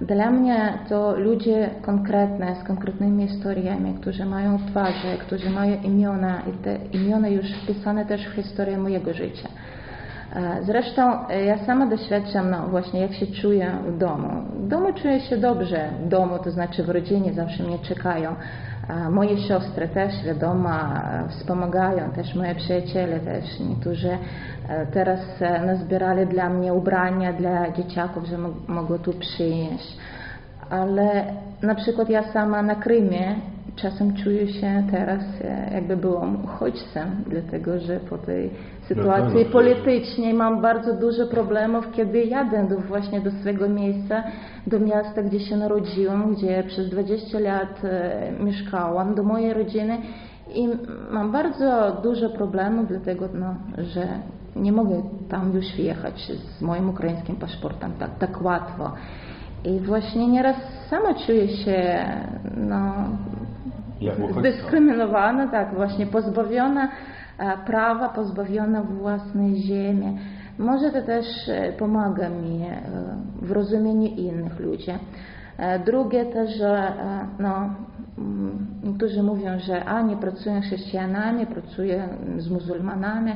Dla 0.00 0.30
mnie 0.30 0.78
to 0.88 1.16
ludzie 1.16 1.70
konkretne, 1.82 2.56
z 2.62 2.64
konkretnymi 2.64 3.28
historiami, 3.28 3.94
którzy 4.00 4.24
mają 4.24 4.58
twarze, 4.58 5.16
którzy 5.18 5.50
mają 5.50 5.82
imiona 5.82 6.42
i 6.42 6.52
te 6.64 6.76
imiona 6.92 7.28
już 7.28 7.46
wpisane 7.52 8.06
też 8.06 8.26
w 8.26 8.32
historię 8.32 8.78
mojego 8.78 9.12
życia. 9.12 9.48
E, 10.36 10.58
zresztą 10.62 11.28
e, 11.28 11.44
ja 11.44 11.58
sama 11.58 11.86
doświadczam, 11.86 12.50
no 12.50 12.66
właśnie, 12.66 13.00
jak 13.00 13.12
się 13.12 13.26
czuję 13.26 13.70
w 13.86 13.98
domu. 13.98 14.28
W 14.54 14.68
domu 14.68 14.92
czuję 14.92 15.20
się 15.20 15.36
dobrze, 15.36 15.90
w 16.04 16.08
domu, 16.08 16.38
to 16.44 16.50
znaczy 16.50 16.82
w 16.82 16.88
rodzinie 16.88 17.32
zawsze 17.32 17.62
mnie 17.62 17.78
czekają. 17.78 18.34
Moje 19.10 19.38
siostry 19.38 19.88
też, 19.88 20.24
wiadomo, 20.24 20.70
wspomagają, 21.28 22.10
też 22.10 22.34
moje 22.34 22.54
przyjaciele 22.54 23.20
też. 23.20 23.60
Niektórzy 23.60 24.18
e, 24.68 24.86
teraz 24.86 25.20
nazbierali 25.66 26.26
dla 26.26 26.50
mnie 26.50 26.74
ubrania 26.74 27.32
dla 27.32 27.70
dzieciaków, 27.70 28.24
że 28.24 28.38
mogło 28.68 28.98
tu 28.98 29.12
przyjść. 29.12 29.96
Ale 30.70 31.24
na 31.62 31.74
przykład 31.74 32.10
ja 32.10 32.32
sama 32.32 32.62
na 32.62 32.74
Krymie 32.74 33.36
czasem 33.76 34.14
czuję 34.14 34.52
się 34.52 34.82
teraz, 34.90 35.22
e, 35.44 35.70
jakby 35.74 35.96
byłam 35.96 36.44
uchodźcem, 36.44 37.24
dlatego 37.26 37.78
że 37.78 38.00
po 38.00 38.18
tej 38.18 38.50
sytuacji 38.88 39.44
no, 39.44 39.52
politycznej. 39.52 40.34
Mam 40.34 40.60
bardzo 40.60 40.94
dużo 40.94 41.26
problemów, 41.26 41.90
kiedy 41.92 42.24
jadę 42.24 42.68
do, 42.68 42.76
właśnie 42.76 43.20
do 43.20 43.30
swojego 43.30 43.68
miejsca, 43.68 44.22
do 44.66 44.80
miasta, 44.80 45.22
gdzie 45.22 45.40
się 45.40 45.56
narodziłam, 45.56 46.34
gdzie 46.34 46.64
przez 46.66 46.90
20 46.90 47.38
lat 47.38 47.84
e, 47.84 48.32
mieszkałam, 48.40 49.14
do 49.14 49.22
mojej 49.22 49.54
rodziny 49.54 49.98
i 50.54 50.68
mam 51.10 51.32
bardzo 51.32 52.00
dużo 52.02 52.30
problemów, 52.30 52.88
dlatego 52.88 53.28
no, 53.34 53.54
że 53.82 54.08
nie 54.56 54.72
mogę 54.72 55.02
tam 55.28 55.52
już 55.54 55.66
wjechać 55.76 56.32
z 56.58 56.62
moim 56.62 56.90
ukraińskim 56.90 57.36
paszportem 57.36 57.92
tak, 57.98 58.18
tak 58.18 58.42
łatwo. 58.42 58.92
I 59.64 59.80
właśnie 59.80 60.28
nieraz 60.28 60.56
sama 60.90 61.14
czuję 61.14 61.48
się 61.48 62.04
no, 62.56 62.92
zdyskryminowana, 64.38 65.48
tak, 65.48 65.74
właśnie 65.74 66.06
pozbawiona 66.06 66.88
prawa, 67.66 68.08
pozbawiona 68.08 68.82
własnej 68.82 69.56
ziemi. 69.56 70.18
Może 70.58 70.90
to 70.90 71.02
też 71.02 71.26
e, 71.48 71.72
pomaga 71.72 72.28
mi 72.28 72.62
e, 72.62 72.80
w 73.42 73.52
rozumieniu 73.52 74.06
innych 74.06 74.60
ludzi. 74.60 74.90
Drugie 75.86 76.26
też, 76.26 76.56
że 76.56 76.92
no, 77.38 77.70
mm, 78.18 78.66
niektórzy 78.84 79.22
mówią, 79.22 79.58
że 79.58 79.84
a 79.84 80.02
nie 80.02 80.16
pracuję 80.16 80.60
z 80.62 80.64
chrześcijanami, 80.64 81.46
pracuję 81.46 82.08
z 82.38 82.50
muzułmanami. 82.50 83.32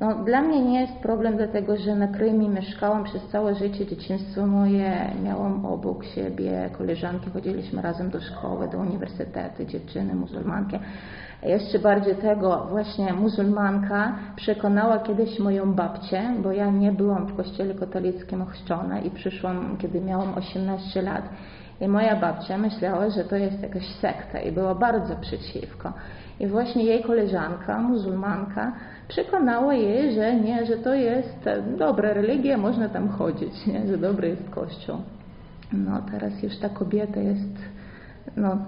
No, 0.00 0.24
dla 0.24 0.42
mnie 0.42 0.62
nie 0.62 0.80
jest 0.80 0.92
problem, 0.92 1.36
dlatego 1.36 1.76
że 1.76 1.96
na 1.96 2.08
Krymie 2.08 2.48
mieszkałam 2.48 3.04
przez 3.04 3.22
całe 3.28 3.54
życie, 3.54 3.86
dzieciństwo 3.86 4.46
moje, 4.46 5.10
miałam 5.24 5.66
obok 5.66 6.04
siebie 6.04 6.70
koleżanki, 6.78 7.30
chodziliśmy 7.30 7.82
razem 7.82 8.10
do 8.10 8.20
szkoły, 8.20 8.68
do 8.68 8.78
uniwersytetu, 8.78 9.64
dziewczyny, 9.64 10.14
muzułmanki. 10.14 10.78
Jeszcze 11.42 11.78
bardziej 11.78 12.14
tego, 12.14 12.66
właśnie 12.70 13.12
muzułmanka 13.12 14.12
przekonała 14.36 14.98
kiedyś 14.98 15.38
moją 15.38 15.74
babcię, 15.74 16.22
bo 16.42 16.52
ja 16.52 16.70
nie 16.70 16.92
byłam 16.92 17.26
w 17.26 17.36
kościele 17.36 17.74
katolickim 17.74 18.42
ochrzczona 18.42 19.00
i 19.00 19.10
przyszłam, 19.10 19.76
kiedy 19.78 20.00
miałam 20.00 20.34
18 20.34 21.02
lat. 21.02 21.22
I 21.80 21.88
moja 21.88 22.16
babcia 22.16 22.58
myślała, 22.58 23.10
że 23.10 23.24
to 23.24 23.36
jest 23.36 23.62
jakaś 23.62 23.86
sekta 23.86 24.40
i 24.40 24.52
była 24.52 24.74
bardzo 24.74 25.16
przeciwko. 25.16 25.92
I 26.40 26.46
właśnie 26.46 26.84
jej 26.84 27.02
koleżanka, 27.02 27.78
muzułmanka, 27.78 28.72
przekonała 29.08 29.74
jej, 29.74 30.14
że 30.14 30.34
nie, 30.34 30.66
że 30.66 30.76
to 30.76 30.94
jest 30.94 31.48
dobra 31.78 32.12
religia, 32.12 32.56
można 32.56 32.88
tam 32.88 33.08
chodzić, 33.08 33.66
nie, 33.66 33.86
że 33.86 33.98
dobry 33.98 34.28
jest 34.28 34.50
Kościół. 34.50 34.96
No 35.72 36.02
teraz 36.10 36.42
już 36.42 36.56
ta 36.56 36.68
kobieta 36.68 37.20
jest 37.20 37.58
no, 38.36 38.58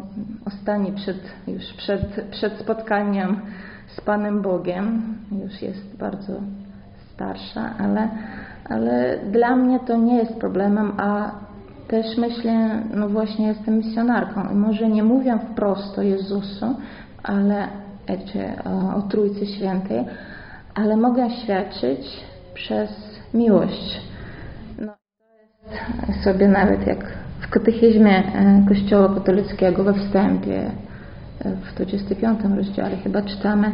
ostatni 0.46 0.92
przed, 0.92 1.16
już 1.46 1.72
przed, 1.76 2.24
przed 2.30 2.58
spotkaniem 2.58 3.40
z 3.86 4.00
Panem 4.00 4.42
Bogiem, 4.42 5.14
już 5.44 5.62
jest 5.62 5.96
bardzo 5.96 6.32
starsza, 7.14 7.74
ale, 7.78 8.08
ale 8.68 9.18
dla 9.30 9.56
mnie 9.56 9.80
to 9.80 9.96
nie 9.96 10.16
jest 10.16 10.34
problemem, 10.34 10.92
a 10.96 11.30
też 11.88 12.06
myślę, 12.18 12.82
no 12.94 13.08
właśnie 13.08 13.46
jestem 13.46 13.76
misjonarką 13.76 14.50
i 14.52 14.54
może 14.54 14.88
nie 14.88 15.02
mówię 15.02 15.38
wprost 15.52 15.98
o 15.98 16.02
Jezusu, 16.02 16.76
ale 17.22 17.68
czy 18.32 18.62
o 18.96 19.02
Trójcy 19.02 19.46
Świętej, 19.46 20.04
ale 20.74 20.96
mogę 20.96 21.30
świadczyć 21.30 22.24
przez 22.54 22.90
miłość. 23.34 24.00
No, 24.78 24.92
sobie 26.24 26.48
nawet 26.48 26.86
jak 26.86 27.19
w 27.40 27.48
katechizmie 27.48 28.18
e, 28.18 28.64
Kościoła 28.68 29.14
katolickiego 29.14 29.84
we 29.84 29.94
wstępie, 29.94 30.70
e, 31.44 31.56
w 31.56 31.74
25 31.74 32.40
rozdziale 32.56 32.96
chyba 32.96 33.22
czytamy, 33.22 33.72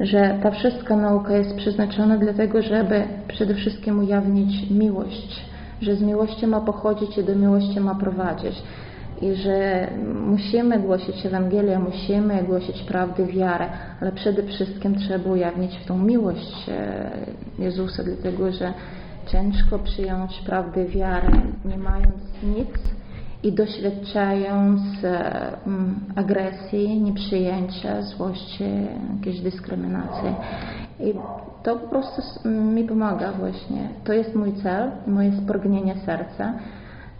że 0.00 0.38
ta 0.42 0.50
wszystka 0.50 0.96
nauka 0.96 1.36
jest 1.36 1.56
przeznaczona 1.56 2.18
dlatego, 2.18 2.62
żeby 2.62 3.02
przede 3.28 3.54
wszystkim 3.54 3.98
ujawnić 3.98 4.70
miłość, 4.70 5.46
że 5.80 5.96
z 5.96 6.02
miłości 6.02 6.46
ma 6.46 6.60
pochodzić 6.60 7.18
i 7.18 7.24
do 7.24 7.34
miłości 7.34 7.80
ma 7.80 7.94
prowadzić. 7.94 8.62
I 9.22 9.34
że 9.34 9.88
musimy 10.26 10.78
głosić 10.78 11.26
Ewangelię, 11.26 11.78
musimy 11.78 12.42
głosić 12.42 12.82
prawdę, 12.82 13.26
wiarę, 13.26 13.68
ale 14.00 14.12
przede 14.12 14.42
wszystkim 14.42 14.94
trzeba 14.94 15.30
ujawnić 15.30 15.84
tą 15.86 15.98
miłość 15.98 16.68
e, 16.68 17.10
Jezusa, 17.58 18.02
dlatego 18.04 18.52
że 18.52 18.72
ciężko 19.26 19.78
przyjąć 19.78 20.42
prawdę, 20.46 20.84
wiarę, 20.84 21.28
nie 21.64 21.78
mając 21.78 22.22
nic 22.56 22.68
i 23.44 23.52
doświadczając 23.52 24.80
um, 25.66 26.00
agresji, 26.16 27.02
nieprzyjęcia, 27.02 28.02
złości, 28.02 28.64
jakiejś 29.16 29.40
dyskryminacji. 29.40 30.34
I 31.00 31.14
to 31.62 31.76
po 31.76 31.88
prostu 31.88 32.48
mi 32.48 32.84
pomaga 32.84 33.32
właśnie. 33.32 33.88
To 34.04 34.12
jest 34.12 34.34
mój 34.34 34.52
cel, 34.62 34.90
moje 35.06 35.32
spragnienie 35.32 35.94
serca, 36.06 36.54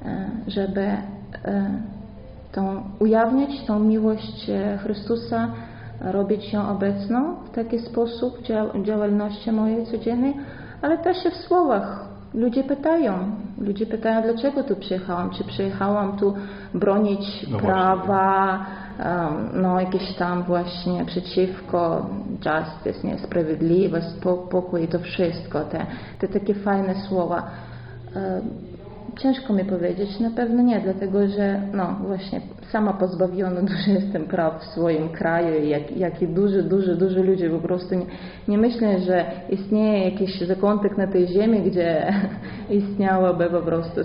e, 0.05 0.31
żeby 0.47 0.97
E, 1.45 1.81
tą, 2.53 2.83
ujawniać 2.99 3.67
tą 3.67 3.79
miłość 3.79 4.51
e, 4.51 4.79
Chrystusa, 4.79 5.49
robić 6.01 6.53
ją 6.53 6.69
obecną 6.69 7.35
w 7.35 7.51
taki 7.51 7.79
sposób 7.79 8.39
w 8.75 8.85
działalności 8.85 9.53
mojej 9.53 9.87
codziennej, 9.87 10.35
ale 10.83 10.99
też 10.99 11.17
w 11.33 11.37
słowach. 11.37 12.14
Ludzie 12.35 12.65
pytają, 12.65 13.31
ludzie 13.59 13.87
pytają, 13.87 14.23
dlaczego 14.23 14.65
tu 14.65 14.77
przyjechałam? 14.77 15.31
Czy 15.31 15.45
przyjechałam 15.45 16.17
tu 16.17 16.35
bronić 16.75 17.47
no 17.51 17.59
prawa, 17.59 18.67
um, 18.99 19.63
no 19.63 19.81
jakieś 19.81 20.15
tam 20.15 20.43
właśnie 20.43 21.05
przeciwko 21.05 22.07
justice, 22.31 23.07
niesprawiedliwość, 23.09 24.07
pokój 24.51 24.85
i 24.85 24.89
to 24.89 24.99
wszystko, 24.99 25.61
te, 25.65 25.87
te 26.19 26.29
takie 26.29 26.55
fajne 26.55 26.95
słowa. 26.95 27.51
Ciężko 29.19 29.53
mi 29.53 29.65
powiedzieć, 29.65 30.21
na 30.21 30.31
pewno 30.31 30.63
nie, 30.63 30.81
dlatego 30.81 31.29
że 31.29 31.61
no 31.73 31.97
właśnie 32.07 32.41
sama 32.73 32.93
pozbawiona 32.93 33.61
dużo 33.71 33.91
jestem 33.91 34.25
praw 34.25 34.63
w 34.63 34.65
swoim 34.65 35.09
kraju 35.09 35.65
jak, 35.65 35.97
jak 35.97 36.23
i 36.23 36.29
dużo, 36.29 36.63
dużo, 36.63 36.97
dużo 36.97 37.23
ludzi 37.23 37.51
po 37.51 37.59
prostu 37.59 37.95
nie, 37.95 38.07
nie 38.49 38.59
myślę, 38.59 39.01
że 39.01 39.25
istnieje 39.49 40.11
jakiś 40.11 40.41
zakątek 40.41 40.97
na 40.97 41.07
tej 41.07 41.27
ziemi, 41.27 41.63
gdzie 41.63 42.13
istniałaby 42.81 43.51
po 43.51 43.63
prostu 43.63 44.01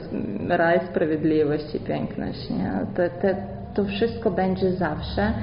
raj 0.47 0.79
sprawiedliwości 0.89 1.77
i 1.77 1.79
piękność. 1.79 2.49
Nie? 2.49 2.71
To, 2.95 3.27
to, 3.73 3.85
wszystko 3.85 4.31
będzie 4.31 4.71
zawsze, 4.71 5.33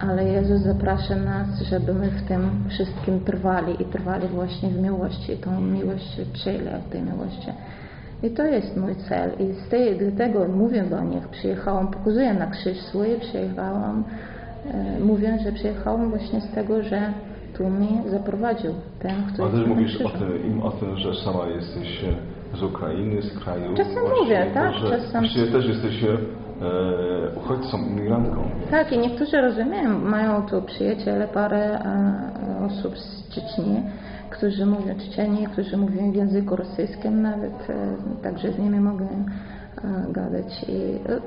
ale 0.00 0.24
Jezus 0.24 0.60
zaprasza 0.60 1.16
nas, 1.16 1.60
żeby 1.62 1.94
my 1.94 2.10
w 2.10 2.28
tym 2.28 2.50
wszystkim 2.68 3.20
trwali 3.20 3.82
i 3.82 3.84
trwali 3.84 4.28
właśnie 4.28 4.68
w 4.68 4.82
miłości, 4.82 5.36
tą 5.36 5.60
miłość 5.60 6.20
czyli 6.44 6.68
od 6.68 6.90
tej 6.90 7.02
miłości. 7.02 7.50
I 8.22 8.30
to 8.30 8.44
jest 8.44 8.76
mój 8.76 8.94
cel. 9.08 9.30
I 9.38 9.52
z 9.52 9.68
tej, 9.68 9.96
dlatego 9.98 10.48
mówię 10.48 10.82
do 10.84 11.00
nich, 11.00 11.28
przyjechałam, 11.28 11.88
pokazuję 11.88 12.34
na 12.34 12.46
krzyż 12.46 12.78
swój, 12.78 13.08
przyjechałam, 13.20 14.04
e, 14.74 15.00
mówię, 15.00 15.38
że 15.44 15.52
przyjechałam 15.52 16.10
właśnie 16.10 16.40
z 16.40 16.50
tego, 16.50 16.82
że 16.82 17.12
tu 17.56 17.68
mnie 17.68 18.02
zaprowadził 18.10 18.74
ten, 18.98 19.22
który 19.32 19.48
Ale 19.48 19.58
też 19.58 19.68
mówisz 19.68 20.00
o 20.00 20.08
tym, 20.08 20.46
im 20.46 20.62
o 20.62 20.70
tym, 20.70 20.96
że 20.96 21.14
sama 21.14 21.46
jesteś 21.46 22.04
z 22.54 22.62
Ukrainy, 22.62 23.22
z 23.22 23.38
kraju. 23.38 23.74
Czasem 23.76 24.02
mówię, 24.20 24.46
tak, 24.54 24.74
Że 24.74 24.88
czasem- 24.90 25.20
właściwie 25.20 25.46
też 25.46 25.66
jesteś 25.66 26.04
e, 26.04 26.16
uchodźcą, 27.36 27.78
imigrantką. 27.78 28.42
Tak, 28.70 28.92
i 28.92 28.98
niektórzy 28.98 29.40
rozumieją, 29.40 29.98
mają 29.98 30.46
tu 30.46 30.62
przyjaciele, 30.62 31.28
parę 31.28 31.78
e, 31.78 32.66
osób 32.66 32.98
z 32.98 33.28
Czeczni, 33.34 33.82
którzy 34.40 34.66
mówią 34.66 34.94
Czeczenie, 34.98 35.48
którzy 35.48 35.76
mówią 35.76 36.12
w 36.12 36.14
języku 36.14 36.56
rosyjskim 36.56 37.22
nawet, 37.22 37.70
e, 37.70 38.22
także 38.22 38.52
z 38.52 38.58
nimi 38.58 38.80
mogę 38.80 39.04
e, 39.04 40.12
gadać. 40.12 40.64
I 40.68 40.72
e, 41.12 41.20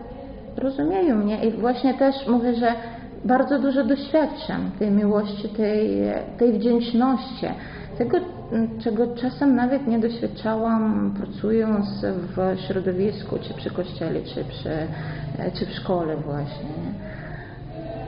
rozumieją 0.58 1.15
mnie 1.15 1.46
i 1.46 1.51
właśnie 1.51 1.93
też 1.93 2.27
mówię, 2.27 2.55
że 2.55 2.75
bardzo 3.25 3.60
dużo 3.60 3.84
doświadczam 3.84 4.72
tej 4.79 4.91
miłości, 4.91 5.50
tej, 5.50 6.01
tej 6.38 6.53
wdzięczności. 6.53 7.46
Tego, 7.98 8.17
czego 8.79 9.15
czasem 9.15 9.55
nawet 9.55 9.88
nie 9.88 10.00
doświadczałam 10.00 11.13
pracując 11.17 12.05
w 12.05 12.60
środowisku, 12.67 13.36
czy 13.41 13.53
przy 13.53 13.70
kościele, 13.70 14.22
czy, 14.22 14.43
przy, 14.43 14.70
czy 15.53 15.65
w 15.65 15.72
szkole 15.72 16.17
właśnie. 16.17 16.70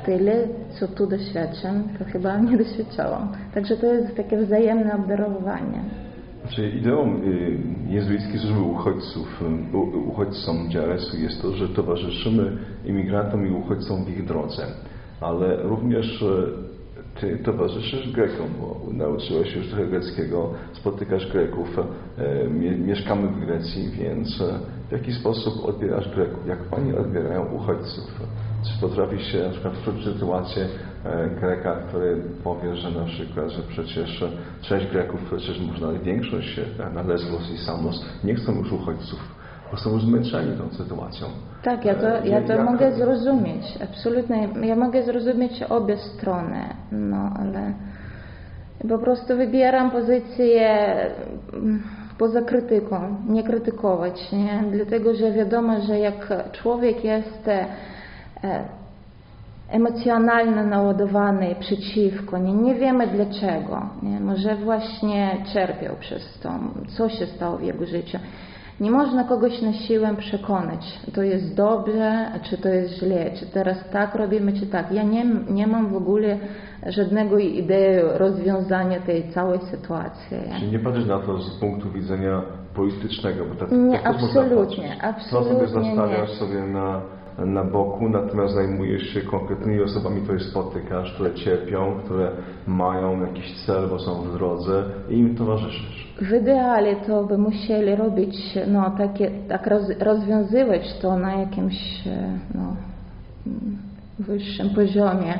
Tyle, 0.06 0.48
co 0.80 0.88
tu 0.88 1.08
doświadczam, 1.08 1.84
to 2.00 2.06
chyba 2.06 2.38
nie 2.52 2.58
doświadczałam. 2.58 3.28
Także 3.54 3.78
to 3.78 3.86
jest 3.94 4.16
takie 4.16 4.38
wzajemne 4.38 4.96
obdarowanie. 4.96 5.80
Znaczy 6.42 6.70
ideą 6.70 7.16
y, 7.16 7.58
jezuickiej 7.88 8.40
służby 8.40 8.62
uchodźców, 8.62 9.42
y, 9.74 9.78
u- 9.78 10.10
uchodźcom 10.10 10.70
Dziaresu 10.70 11.18
jest 11.18 11.42
to, 11.42 11.52
że 11.52 11.70
towarzyszymy 11.70 12.58
imigrantom 12.86 13.48
i 13.48 13.52
uchodźcom 13.52 14.06
w 14.06 14.10
ich 14.10 14.26
drodze, 14.26 14.64
ale 15.22 15.64
również 15.64 16.22
y, 16.22 16.26
ty 17.22 17.38
towarzyszysz 17.38 18.12
Grekom, 18.12 18.48
bo 18.62 18.80
nauczyłeś 18.94 19.54
się 19.54 19.58
już 19.60 19.68
trochę 19.68 19.86
greckiego, 19.88 20.50
spotykasz 20.74 21.32
Greków, 21.32 21.80
y, 21.80 22.50
mie- 22.50 22.78
mieszkamy 22.78 23.28
w 23.28 23.46
Grecji, 23.46 23.90
więc 24.00 24.42
y, 24.42 24.44
w 24.90 24.92
jaki 24.92 25.14
sposób 25.14 25.66
odbierasz 25.66 26.16
Greków? 26.16 26.48
Jak 26.48 26.60
oni 26.72 26.94
odbierają 26.98 27.46
uchodźców? 27.56 28.22
Czy 28.68 28.82
potrafisz 28.82 29.32
się 29.32 29.40
na 29.44 29.50
przykład 29.50 29.74
wczuć 29.74 29.96
w 29.96 30.04
sytuację 30.14 30.66
e, 31.06 31.30
Greka, 31.40 31.76
który 31.88 32.22
powie, 32.44 32.76
że 32.76 32.92
na 32.92 33.06
przykład, 33.06 33.50
że 33.50 33.62
przecież 33.62 34.24
część 34.62 34.88
Greków, 34.88 35.20
przecież 35.26 35.60
można 35.62 35.92
większość 35.92 36.60
e, 36.60 36.90
na 36.94 37.04
Lesbos 37.04 37.52
i 37.54 37.58
Samos 37.58 38.06
nie 38.24 38.36
chcą 38.36 38.56
już 38.56 38.72
uchodźców, 38.72 39.20
bo 39.72 39.78
są 39.78 40.00
zmęczeni 40.00 40.58
tą 40.58 40.70
sytuacją. 40.84 41.28
Tak, 41.64 41.86
ja 41.86 41.96
to, 41.96 42.08
E, 42.08 42.28
ja 42.28 42.42
to 42.42 42.54
jak- 42.54 42.66
mogę 42.66 42.92
zrozumieć, 42.92 43.64
absolutnie. 43.84 44.50
Ja 44.62 44.76
mogę 44.76 45.04
zrozumieć 45.04 45.64
obie 45.64 45.98
strony, 45.98 46.60
no 46.92 47.30
ale 47.40 47.74
po 48.90 49.00
prostu 49.00 49.38
wybieram 49.38 49.92
pozycję 49.92 50.68
mm, 51.54 51.84
poza 52.18 52.42
krytyką, 52.42 53.16
nie 53.30 53.44
krytykować, 53.44 54.32
nie? 54.32 54.64
Dlatego, 54.72 55.16
że 55.16 55.32
wiadomo, 55.32 55.82
że 55.82 56.00
jak 56.00 56.34
człowiek 56.52 57.04
jest 57.04 57.48
e, 57.48 57.66
emocjonalnie 59.70 60.64
naładowany 60.64 61.56
przeciwko, 61.60 62.38
nie, 62.38 62.54
nie 62.54 62.76
wiemy 62.76 63.08
dlaczego, 63.08 63.90
nie? 64.04 64.20
może 64.20 64.56
właśnie 64.56 65.38
cierpiał 65.54 65.96
przez 65.96 66.40
to, 66.40 66.50
co 66.98 67.10
się 67.10 67.26
stało 67.26 67.58
w 67.58 67.64
jego 67.64 67.86
życiu. 67.86 68.18
Nie 68.80 68.92
można 68.92 69.24
kogoś 69.24 69.62
na 69.62 69.74
siłę 69.74 70.16
przekonać, 70.18 71.00
to 71.14 71.22
jest 71.24 71.56
dobrze, 71.56 72.26
czy 72.44 72.58
to 72.58 72.70
jest 72.70 73.00
źle, 73.00 73.32
czy 73.40 73.46
teraz 73.46 73.78
tak 73.92 74.16
robimy, 74.16 74.54
czy 74.54 74.68
tak. 74.68 74.92
Ja 74.92 75.04
nie, 75.04 75.26
nie 75.50 75.68
mam 75.68 75.90
w 75.90 75.96
ogóle 75.96 76.38
żadnego 76.88 77.38
idei 77.38 78.00
rozwiązania 78.18 79.00
tej 79.00 79.30
całej 79.32 79.60
sytuacji. 79.60 80.38
Czyli 80.60 80.72
nie 80.72 80.80
patrzysz 80.80 81.06
na 81.06 81.20
to 81.20 81.38
z 81.42 81.60
punktu 81.60 81.92
widzenia 81.92 82.42
politycznego, 82.74 83.46
bo 83.46 83.56
tak, 83.56 83.72
Nie, 83.72 84.00
tak 84.00 84.14
też 84.14 84.22
można 84.22 84.42
absolutnie, 84.42 84.98
patrzeć. 85.02 85.28
Sobie 85.28 85.42
absolutnie 85.42 85.68
zostawiasz 85.68 86.30
nie. 86.30 86.36
sobie 86.36 86.60
na, 86.62 87.02
na 87.38 87.64
boku, 87.64 88.10
natomiast 88.10 88.54
zajmujesz 88.54 89.04
się 89.04 89.22
konkretnymi 89.22 89.82
osobami, 89.82 90.22
które 90.22 90.40
spotykasz, 90.40 91.14
które 91.14 91.34
cierpią, 91.34 92.00
które 92.04 92.32
mają 92.68 93.22
jakiś 93.22 93.66
cel, 93.66 93.90
bo 93.90 94.00
są 94.00 94.22
w 94.22 94.34
drodze 94.34 94.84
i 95.10 95.18
im 95.18 95.36
towarzyszysz. 95.36 96.14
W 96.22 96.34
ideale 96.42 96.96
to 96.96 97.24
by 97.24 97.38
musieli 97.38 97.96
robić, 97.96 98.36
no, 98.68 98.92
takie, 98.98 99.32
tak 99.50 99.68
roz, 99.68 99.84
rozwiązywać 100.00 101.00
to 101.02 101.20
na 101.20 101.36
jakimś 101.36 102.08
e, 102.08 102.40
no, 102.56 102.76
mm, 103.48 103.78
wyższym 104.20 104.70
poziomie 104.70 105.40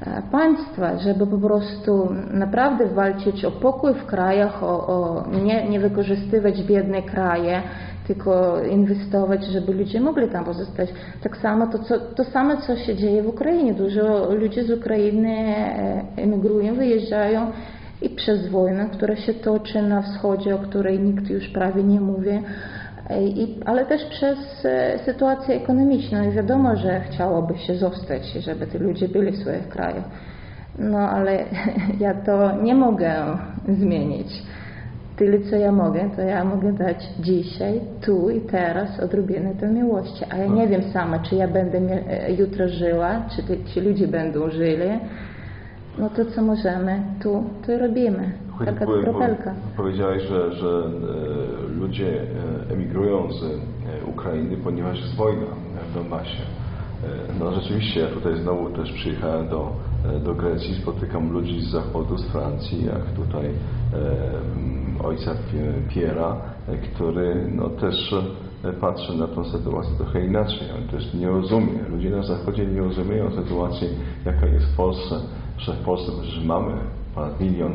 e, 0.00 0.22
państwa, 0.32 0.98
żeby 0.98 1.26
po 1.26 1.38
prostu 1.38 2.08
naprawdę 2.30 2.86
walczyć 2.86 3.44
o 3.44 3.50
pokój 3.50 3.94
w 3.94 4.06
krajach, 4.06 4.62
o, 4.62 4.86
o 4.86 5.24
nie, 5.44 5.68
nie 5.68 5.80
wykorzystywać 5.80 6.62
biedne 6.62 7.02
kraje, 7.02 7.62
tylko 8.08 8.62
inwestować, 8.64 9.44
żeby 9.44 9.72
ludzie 9.72 10.00
mogli 10.00 10.28
tam 10.28 10.44
pozostać. 10.44 10.88
Tak 11.22 11.36
samo 11.36 11.66
to, 11.66 11.78
co, 11.78 11.98
to 11.98 12.24
samo, 12.24 12.56
co 12.56 12.76
się 12.76 12.96
dzieje 12.96 13.22
w 13.22 13.28
Ukrainie. 13.28 13.74
Dużo 13.74 14.34
ludzi 14.34 14.62
z 14.62 14.70
Ukrainy 14.70 15.30
e, 15.36 16.02
emigrują, 16.16 16.74
wyjeżdżają 16.74 17.50
i 18.02 18.10
przez 18.10 18.48
wojnę, 18.48 18.88
która 18.92 19.16
się 19.16 19.34
toczy 19.34 19.82
na 19.82 20.02
wschodzie, 20.02 20.54
o 20.54 20.58
której 20.58 21.00
nikt 21.00 21.30
już 21.30 21.48
prawie 21.48 21.82
nie 21.82 22.00
mówi, 22.00 22.42
e, 23.10 23.24
i, 23.24 23.60
ale 23.64 23.86
też 23.86 24.04
przez 24.04 24.38
e, 24.64 24.98
sytuację 25.04 25.54
ekonomiczną. 25.54 26.30
I 26.30 26.32
wiadomo, 26.32 26.76
że 26.76 27.00
chciałoby 27.00 27.58
się 27.58 27.74
zostać, 27.74 28.32
żeby 28.32 28.66
ci 28.66 28.78
ludzie 28.78 29.08
byli 29.08 29.32
w 29.32 29.38
swoich 29.38 29.68
krajach. 29.68 30.04
No 30.78 30.98
ale 30.98 31.44
ja 32.00 32.14
to 32.14 32.62
nie 32.62 32.74
mogę 32.74 33.14
zmienić. 33.68 34.42
Tyle, 35.18 35.38
co 35.50 35.56
ja 35.56 35.72
mogę, 35.72 36.10
to 36.16 36.22
ja 36.22 36.44
mogę 36.44 36.72
dać 36.72 36.96
dzisiaj, 37.20 37.80
tu 38.04 38.30
i 38.30 38.40
teraz 38.40 39.00
odrobinę 39.00 39.54
tej 39.54 39.70
miłości. 39.70 40.24
A 40.30 40.36
ja 40.36 40.46
nie 40.46 40.68
wiem 40.68 40.82
sama, 40.92 41.18
czy 41.18 41.34
ja 41.34 41.48
będę 41.48 41.80
jutro 42.38 42.68
żyła, 42.68 43.22
czy 43.36 43.64
ci 43.74 43.80
ludzie 43.80 44.08
będą 44.08 44.50
żyli. 44.50 44.90
No 45.98 46.10
to, 46.10 46.24
co 46.24 46.42
możemy, 46.42 47.02
tu, 47.22 47.44
to 47.66 47.78
robimy. 47.78 48.32
Taka 48.64 48.86
Były- 48.86 49.02
kropelka. 49.02 49.54
Powiedziałeś, 49.76 50.22
że, 50.22 50.52
że 50.52 50.68
e, 50.68 51.78
ludzie 51.80 52.22
e, 52.22 52.72
emigrują 52.72 53.32
z 53.32 53.42
e, 53.42 54.10
Ukrainy, 54.10 54.56
ponieważ 54.64 55.00
jest 55.00 55.14
wojna 55.16 55.46
w 55.90 55.94
Donbasie. 55.94 56.42
No 57.40 57.52
rzeczywiście, 57.52 58.00
ja 58.00 58.06
tutaj 58.06 58.36
znowu 58.42 58.70
też 58.70 58.92
przyjechałem 58.92 59.48
do, 59.48 59.72
do 60.24 60.34
Grecji, 60.34 60.74
spotykam 60.74 61.32
ludzi 61.32 61.60
z 61.60 61.70
zachodu, 61.70 62.18
z 62.18 62.26
Francji, 62.26 62.86
jak 62.86 63.04
tutaj 63.16 63.46
e, 63.46 63.50
ojca 65.04 65.30
Pie- 65.30 65.94
Piera, 65.94 66.36
który 66.94 67.50
no, 67.54 67.68
też 67.68 68.14
e, 68.64 68.72
patrzy 68.72 69.18
na 69.18 69.26
tą 69.26 69.44
sytuację 69.44 69.92
trochę 69.96 70.26
inaczej. 70.26 70.68
On 70.78 70.88
też 70.88 71.14
nie 71.14 71.28
rozumie. 71.28 71.78
Ludzie 71.90 72.10
na 72.10 72.22
zachodzie 72.22 72.66
nie 72.66 72.80
rozumieją 72.80 73.30
sytuacji, 73.30 73.88
jaka 74.26 74.46
jest 74.46 74.66
w 74.66 74.76
Polsce, 74.76 75.14
że 75.58 75.72
w 75.72 75.78
Polsce 75.84 76.12
mamy 76.44 76.72
ponad 77.14 77.40
milion 77.40 77.72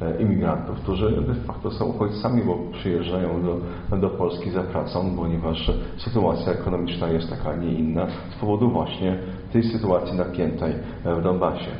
e, 0.00 0.22
imigrantów, 0.22 0.80
którzy 0.80 1.22
de 1.22 1.34
facto 1.34 1.70
są 1.70 1.84
uchodźcami, 1.84 2.42
bo 2.42 2.58
przyjeżdżają 2.72 3.42
do, 3.42 3.56
do 3.96 4.10
Polski 4.10 4.50
za 4.50 4.62
pracą, 4.62 5.16
ponieważ 5.16 5.70
sytuacja 5.96 6.52
ekonomiczna 6.52 7.08
jest 7.08 7.30
taka, 7.30 7.50
a 7.50 7.56
nie 7.56 7.72
inna 7.72 8.06
z 8.36 8.40
powodu 8.40 8.70
właśnie 8.70 9.18
tej 9.52 9.62
sytuacji 9.62 10.18
napiętej 10.18 10.72
e, 11.04 11.14
w 11.14 11.22
Donbasie. 11.22 11.70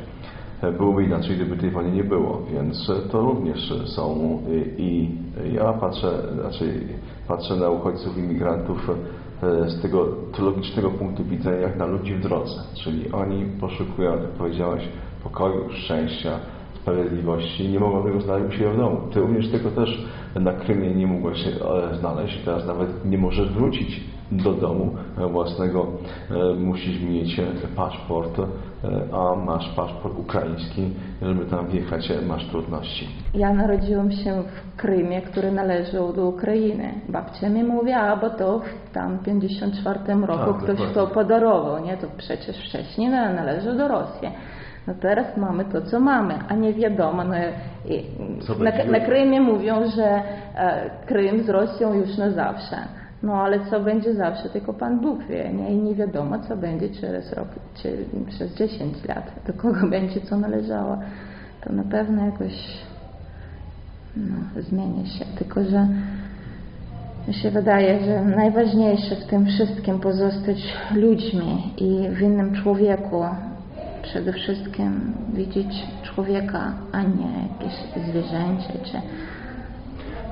E, 0.61 0.71
Byłoby 0.71 1.03
inaczej, 1.03 1.35
gdyby 1.35 1.57
tej 1.57 1.71
wojny 1.71 1.91
nie 1.91 2.03
było, 2.03 2.41
więc 2.53 2.89
e, 2.89 3.09
to 3.09 3.21
również 3.21 3.73
są 3.85 4.39
e, 4.49 4.81
i 4.81 5.09
ja 5.53 5.73
patrzę, 5.73 6.09
znaczy 6.33 6.81
patrzę 7.27 7.55
na 7.55 7.69
uchodźców, 7.69 8.17
imigrantów 8.17 8.91
z 9.67 9.81
tego 9.81 10.07
teologicznego 10.37 10.89
punktu 10.89 11.23
widzenia 11.23 11.57
jak 11.57 11.77
na 11.77 11.85
ludzi 11.85 12.13
w 12.15 12.21
drodze, 12.21 12.61
czyli 12.83 13.11
oni 13.11 13.45
poszukują, 13.59 14.11
jak 14.11 14.29
powiedziałeś, 14.29 14.83
pokoju, 15.23 15.69
szczęścia, 15.69 16.39
sprawiedliwości, 16.75 17.69
nie 17.69 17.79
mogą 17.79 18.03
tego 18.03 18.21
znaleźć 18.21 18.55
u 18.55 18.57
siebie 18.57 18.73
w 18.73 18.77
domu. 18.77 18.97
Ty 19.13 19.19
również 19.19 19.49
tego 19.51 19.71
też 19.71 20.05
na 20.35 20.53
Krymie 20.53 20.95
nie 20.95 21.07
mogłeś 21.07 21.37
się 21.37 21.51
znaleźć, 21.99 22.41
teraz 22.45 22.65
nawet 22.67 23.05
nie 23.05 23.17
możesz 23.17 23.49
wrócić 23.53 24.03
do 24.31 24.53
domu 24.53 24.95
e, 25.17 25.27
własnego, 25.27 25.87
e, 26.31 26.53
musisz 26.53 27.01
mieć 27.01 27.39
e, 27.39 27.43
paszport, 27.75 28.41
a 29.13 29.35
masz 29.35 29.69
paszport 29.75 30.19
ukraiński, 30.19 30.89
żeby 31.21 31.45
tam 31.45 31.67
wjechać 31.67 32.11
masz 32.27 32.45
trudności. 32.45 33.07
Ja 33.33 33.53
narodziłam 33.53 34.11
się 34.11 34.43
w 34.43 34.75
Krymie, 34.77 35.21
który 35.21 35.51
należał 35.51 36.13
do 36.13 36.27
Ukrainy. 36.27 36.93
Babcia 37.09 37.49
mi 37.49 37.63
mówi, 37.63 37.91
a 37.91 38.15
bo 38.15 38.29
to 38.29 38.59
w 38.59 38.93
tam 38.93 39.19
54 39.19 39.99
roku 40.25 40.53
Tak, 40.53 40.63
ktoś 40.63 40.67
dokładnie. 40.77 40.93
to 40.95 41.07
podarował, 41.07 41.85
nie? 41.85 41.97
To 41.97 42.07
przecież 42.17 42.57
wcześniej 42.69 43.09
na- 43.09 43.33
należy 43.33 43.73
do 43.73 43.87
Rosji. 43.87 44.29
No 44.87 44.93
teraz 45.01 45.37
mamy 45.37 45.65
to, 45.65 45.81
co 45.81 45.99
mamy, 45.99 46.33
a 46.49 46.53
nie 46.55 46.73
wiadomo. 46.73 47.23
No, 47.23 47.33
na, 48.59 48.71
na? 48.91 48.99
Krymie 48.99 49.41
mówią, 49.41 49.89
że 49.95 50.05
e, 50.55 50.89
Krym 51.05 51.43
z 51.43 51.49
Rosją 51.49 51.93
już 51.93 52.17
na 52.17 52.31
zawsze. 52.31 52.77
No 53.25 53.33
ale 53.33 53.59
co 53.69 53.79
będzie 53.79 54.13
zawsze, 54.13 54.49
tylko 54.49 54.73
Pan 54.73 54.99
Bóg 54.99 55.23
wie, 55.23 55.53
nie? 55.53 55.73
I 55.73 55.77
nie 55.77 55.95
wiadomo, 55.95 56.39
co 56.39 56.57
będzie 56.57 56.89
przez 56.89 57.33
rok, 57.33 57.47
czy 57.75 58.05
przez 58.27 58.53
10 58.53 59.05
lat, 59.05 59.31
do 59.47 59.53
kogo 59.53 59.87
będzie 59.97 60.21
co 60.21 60.37
należało. 60.37 60.97
To 61.61 61.73
na 61.73 61.83
pewno 61.83 62.25
jakoś 62.25 62.77
no, 64.17 64.61
zmieni 64.61 65.07
się. 65.07 65.25
Tylko, 65.37 65.63
że 65.63 65.87
mi 67.27 67.33
się 67.33 67.51
wydaje, 67.51 68.05
że 68.05 68.25
najważniejsze 68.25 69.15
w 69.15 69.25
tym 69.25 69.45
wszystkim 69.45 69.99
pozostać 69.99 70.57
ludźmi 70.95 71.73
i 71.77 72.09
w 72.09 72.21
innym 72.21 72.55
człowieku 72.55 73.23
przede 74.01 74.33
wszystkim 74.33 75.13
widzieć 75.33 75.87
człowieka, 76.03 76.73
a 76.91 77.01
nie 77.01 77.47
jakieś 77.53 78.03
zwierzęcie 78.09 78.73
czy 78.83 78.97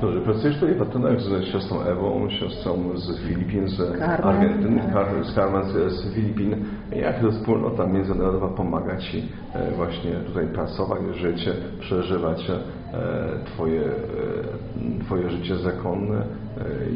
Dobrze, 0.04 0.22
pracujesz 0.22 0.60
tutaj 0.60 0.76
w 0.76 0.82
Atenach 0.82 1.22
z 1.22 1.46
siostrą 1.46 1.82
Ewą, 1.82 2.30
siostrą 2.30 2.98
z 2.98 3.20
Filipin, 3.20 3.68
z 3.68 3.78
Carmen. 3.78 4.24
Argentyny, 4.24 4.82
z 5.24 5.36
Carmen 5.36 5.64
z, 5.64 5.94
z 5.94 6.14
Filipin. 6.14 6.66
Jak 6.96 7.22
ta 7.22 7.32
wspólnota 7.32 7.88
międzynarodowa 7.88 8.48
pomaga 8.48 8.98
Ci 8.98 9.30
e, 9.54 9.72
właśnie 9.72 10.12
tutaj 10.12 10.48
pracować, 10.48 11.02
żyć, 11.16 11.50
przeżywać 11.80 12.50
e, 12.50 12.60
twoje, 13.46 13.82
e, 13.82 15.04
twoje 15.06 15.30
życie 15.30 15.56
zakonne? 15.56 16.44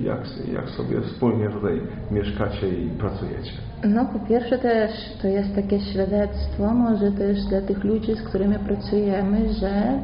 Jak, 0.03 0.19
jak 0.53 0.69
sobie 0.69 1.01
wspólnie 1.01 1.49
tutaj 1.49 1.81
mieszkacie 2.12 2.69
i 2.69 2.89
pracujecie? 2.89 3.51
No, 3.88 4.05
po 4.05 4.19
pierwsze 4.19 4.57
też 4.57 4.91
to 5.21 5.27
jest 5.27 5.55
takie 5.55 5.79
świadectwo, 5.79 6.73
może 6.73 7.12
też 7.12 7.45
dla 7.45 7.62
tych 7.62 7.83
ludzi, 7.83 8.15
z 8.15 8.21
którymi 8.21 8.55
pracujemy, 8.60 9.53
że 9.53 9.99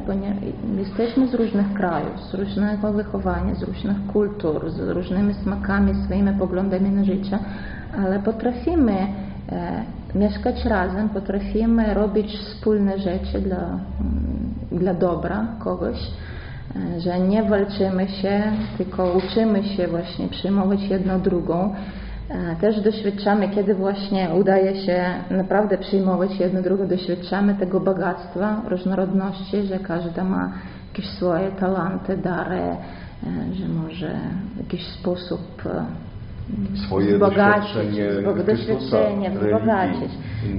jesteśmy 0.78 1.28
z 1.28 1.34
różnych 1.34 1.72
krajów, 1.72 2.20
z 2.30 2.34
różnego 2.34 2.92
wychowania, 2.92 3.54
z 3.54 3.62
różnych 3.62 4.06
kultur, 4.12 4.70
z 4.70 4.88
różnymi 4.88 5.34
smakami, 5.34 5.94
swoimi 5.94 6.38
poglądami 6.38 6.90
na 6.90 7.04
życie, 7.04 7.38
ale 7.98 8.18
potrafimy 8.18 8.94
mieszkać 10.14 10.64
razem, 10.64 11.08
potrafimy 11.08 11.94
robić 11.94 12.38
wspólne 12.38 12.98
rzeczy 12.98 13.40
dla, 13.40 13.56
mm, 13.56 13.80
dla 14.72 14.94
dobra 14.94 15.46
kogoś 15.58 15.96
e, 16.96 17.00
że 17.00 17.20
nie 17.20 17.42
walczymy 17.42 18.08
się, 18.08 18.42
tylko 18.78 19.12
uczymy 19.12 19.64
się 19.64 19.86
właśnie 19.88 20.28
przyjmować 20.28 20.82
jedną 20.82 21.20
drugą. 21.20 21.74
E, 22.28 22.56
Też 22.60 22.80
doświadczamy, 22.80 23.48
kiedy 23.48 23.74
właśnie 23.74 24.28
udaje 24.40 24.86
się 24.86 25.04
naprawdę 25.30 25.78
przyjmować 25.78 26.40
jedno 26.40 26.62
drugą, 26.62 26.88
doświadczamy 26.88 27.54
tego 27.54 27.80
bogactwa, 27.80 28.62
różnorodności, 28.68 29.62
że 29.62 29.78
każdy 29.78 30.22
ma 30.22 30.52
jakieś 30.92 31.10
swoje 31.10 31.50
talenty, 31.50 32.16
dary, 32.16 32.60
e, 32.60 32.76
że 33.54 33.68
może 33.68 34.14
w 34.54 34.58
jakiś 34.58 34.86
sposób 34.86 35.62
e, 35.66 35.84
Swoje 36.86 37.14
wzbogacić, 37.14 37.74
doświadczenie 38.46 39.30
wzbogacić. 39.30 40.10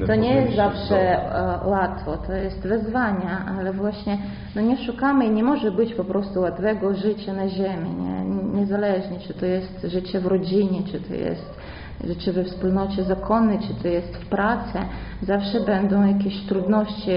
To 0.07 0.15
nie 0.15 0.35
jest 0.35 0.55
zawsze 0.55 0.95
do- 0.95 1.65
e, 1.65 1.69
łatwo, 1.69 2.17
to 2.17 2.33
jest 2.33 2.67
wyzwania, 2.67 3.45
ale 3.59 3.73
właśnie 3.73 4.17
no 4.55 4.61
nie 4.61 4.77
szukamy 4.77 5.25
i 5.25 5.29
nie 5.31 5.43
może 5.43 5.71
być 5.71 5.93
po 5.93 6.03
prostu 6.03 6.41
łatwego 6.41 6.93
życia 6.93 7.33
na 7.33 7.49
ziemi, 7.49 7.89
nie? 7.99 8.25
niezależnie 8.59 9.19
czy 9.19 9.33
to 9.33 9.45
jest 9.45 9.81
życie 9.83 10.19
w 10.19 10.25
rodzinie, 10.25 10.79
czy 10.91 10.99
to 10.99 11.13
jest 11.13 11.53
życie 12.03 12.33
we 12.33 12.43
wspólnocie 12.43 13.03
zakonnej, 13.03 13.59
czy 13.59 13.73
to 13.83 13.87
jest 13.87 14.15
w 14.17 14.25
pracy, 14.25 14.77
zawsze 15.21 15.59
będą 15.59 16.07
jakieś 16.07 16.45
trudności 16.45 17.11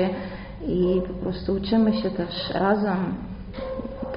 i 0.66 1.02
po 1.09 1.14
prostu 1.14 1.52
uczymy 1.52 1.92
się 1.92 2.11
też 2.11 2.50
razem. 2.54 2.96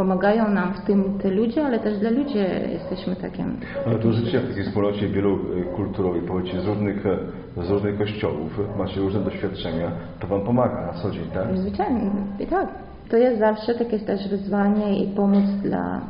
Pomagają 0.01 0.49
nam 0.49 0.73
w 0.73 0.81
tym 0.81 1.19
te 1.19 1.29
ludzie, 1.29 1.65
ale 1.65 1.79
też 1.79 1.99
dla 1.99 2.09
ludzi 2.09 2.37
jesteśmy 2.71 3.15
takim. 3.15 3.57
Ale 3.85 3.99
to 3.99 4.11
życie 4.11 4.39
w 4.39 4.47
takiej 4.47 4.63
wspólnocie 4.63 5.07
wielokulturowej, 5.07 6.21
powiedzcie, 6.21 6.61
z 6.61 6.65
różnych, 6.65 7.05
e, 7.05 7.17
z 7.63 7.69
różnych 7.69 7.97
kościołów, 7.97 8.59
macie 8.77 8.99
różne 8.99 9.19
doświadczenia, 9.19 9.91
to 10.19 10.27
Wam 10.27 10.41
pomaga 10.41 10.81
na 10.81 10.93
co 10.93 11.11
dzień, 11.11 11.23
tak? 11.33 11.57
Zwyczajnie, 11.57 12.11
i 12.39 12.47
tak. 12.47 12.67
To 13.09 13.17
jest 13.17 13.39
zawsze 13.39 13.75
takie 13.75 13.99
też 13.99 14.29
wyzwanie 14.29 15.03
i 15.03 15.15
pomoc 15.15 15.45
dla 15.63 16.01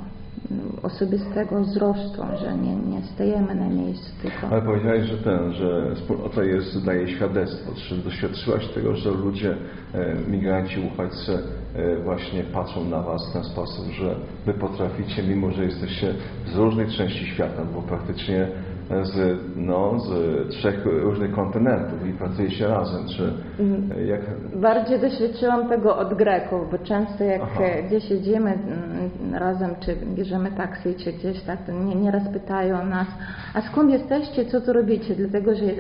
osobistego 0.84 1.62
wzrostu, 1.62 2.22
że 2.42 2.58
nie, 2.58 2.76
nie 2.76 3.02
stajemy 3.02 3.56
na 3.56 3.70
miejscu 3.70 4.12
tylko. 4.22 4.48
Ale 4.52 4.62
powiedziałeś, 4.62 5.08
że 5.08 5.18
ten, 5.18 5.54
że 5.54 5.96
wspólnota 5.96 6.44
jest, 6.44 6.86
daje 6.86 7.08
świadectwo. 7.08 7.72
Czy 7.76 7.96
doświadczyłaś 7.96 8.68
tego, 8.68 8.96
że 8.96 9.12
ludzie, 9.12 9.56
e, 9.94 10.16
migranci, 10.28 10.80
uchodźcy 10.94 11.40
e, 11.76 12.04
właśnie 12.04 12.44
patrzą 12.44 12.86
na 12.86 13.02
Was 13.02 13.30
w 13.30 13.34
ten 13.34 13.44
sposób, 13.44 13.86
że 13.92 14.16
Wy 14.46 14.54
potraficie, 14.54 15.24
mimo 15.24 15.52
że 15.52 15.66
jesteście 15.66 16.14
z 16.54 16.56
różnych 16.56 16.94
części 16.94 17.26
świata, 17.26 17.66
bo 17.74 17.82
praktycznie 17.82 18.48
z, 19.04 19.40
no, 19.56 20.00
z 20.00 20.10
trzech 20.50 20.86
różnych 20.86 21.32
kontynentów 21.32 22.08
i 22.08 22.14
pracujecie 22.14 22.68
razem, 22.68 23.08
czy 23.18 23.34
e, 23.96 24.06
jak... 24.06 24.22
Bardziej 24.56 25.00
doświadczyłam 25.00 25.70
tego 25.70 25.98
od 25.98 26.14
Greków, 26.14 26.72
bo 26.72 26.78
często 26.78 27.24
jak 27.24 27.42
Aha. 27.42 27.64
gdzieś 27.88 28.10
jedziemy 28.10 28.54
mm, 28.54 29.36
razem, 29.36 29.76
czy 29.80 29.96
bierzemy 30.16 30.52
taksy, 30.52 30.96
czy 30.96 31.14
gdzieś 31.14 31.42
tak, 31.42 31.66
to 31.66 31.72
nie, 31.72 31.96
nieraz 31.96 32.30
pytają 32.34 32.86
nas, 32.86 33.08
a 33.54 33.62
skąd 33.62 33.92
jesteście, 33.92 34.46
co 34.46 34.62
tu 34.62 34.74
robicie? 34.74 35.16
Dlatego, 35.16 35.56
że 35.56 35.66
e, 35.66 35.74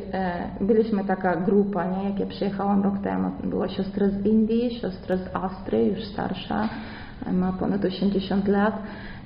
byliśmy 0.61 1.05
taka 1.05 1.35
grupa, 1.35 1.85
nie? 1.85 2.09
jak 2.09 2.19
ja 2.19 2.25
przyjechałam 2.25 2.83
rok 2.83 2.99
temu, 3.03 3.31
była 3.43 3.69
siostra 3.69 4.07
z 4.07 4.25
Indii, 4.25 4.79
siostra 4.79 5.17
z 5.17 5.35
Austrii, 5.35 5.89
już 5.89 6.03
starsza, 6.03 6.69
ma 7.33 7.51
ponad 7.51 7.85
80 7.85 8.47
lat, 8.47 8.73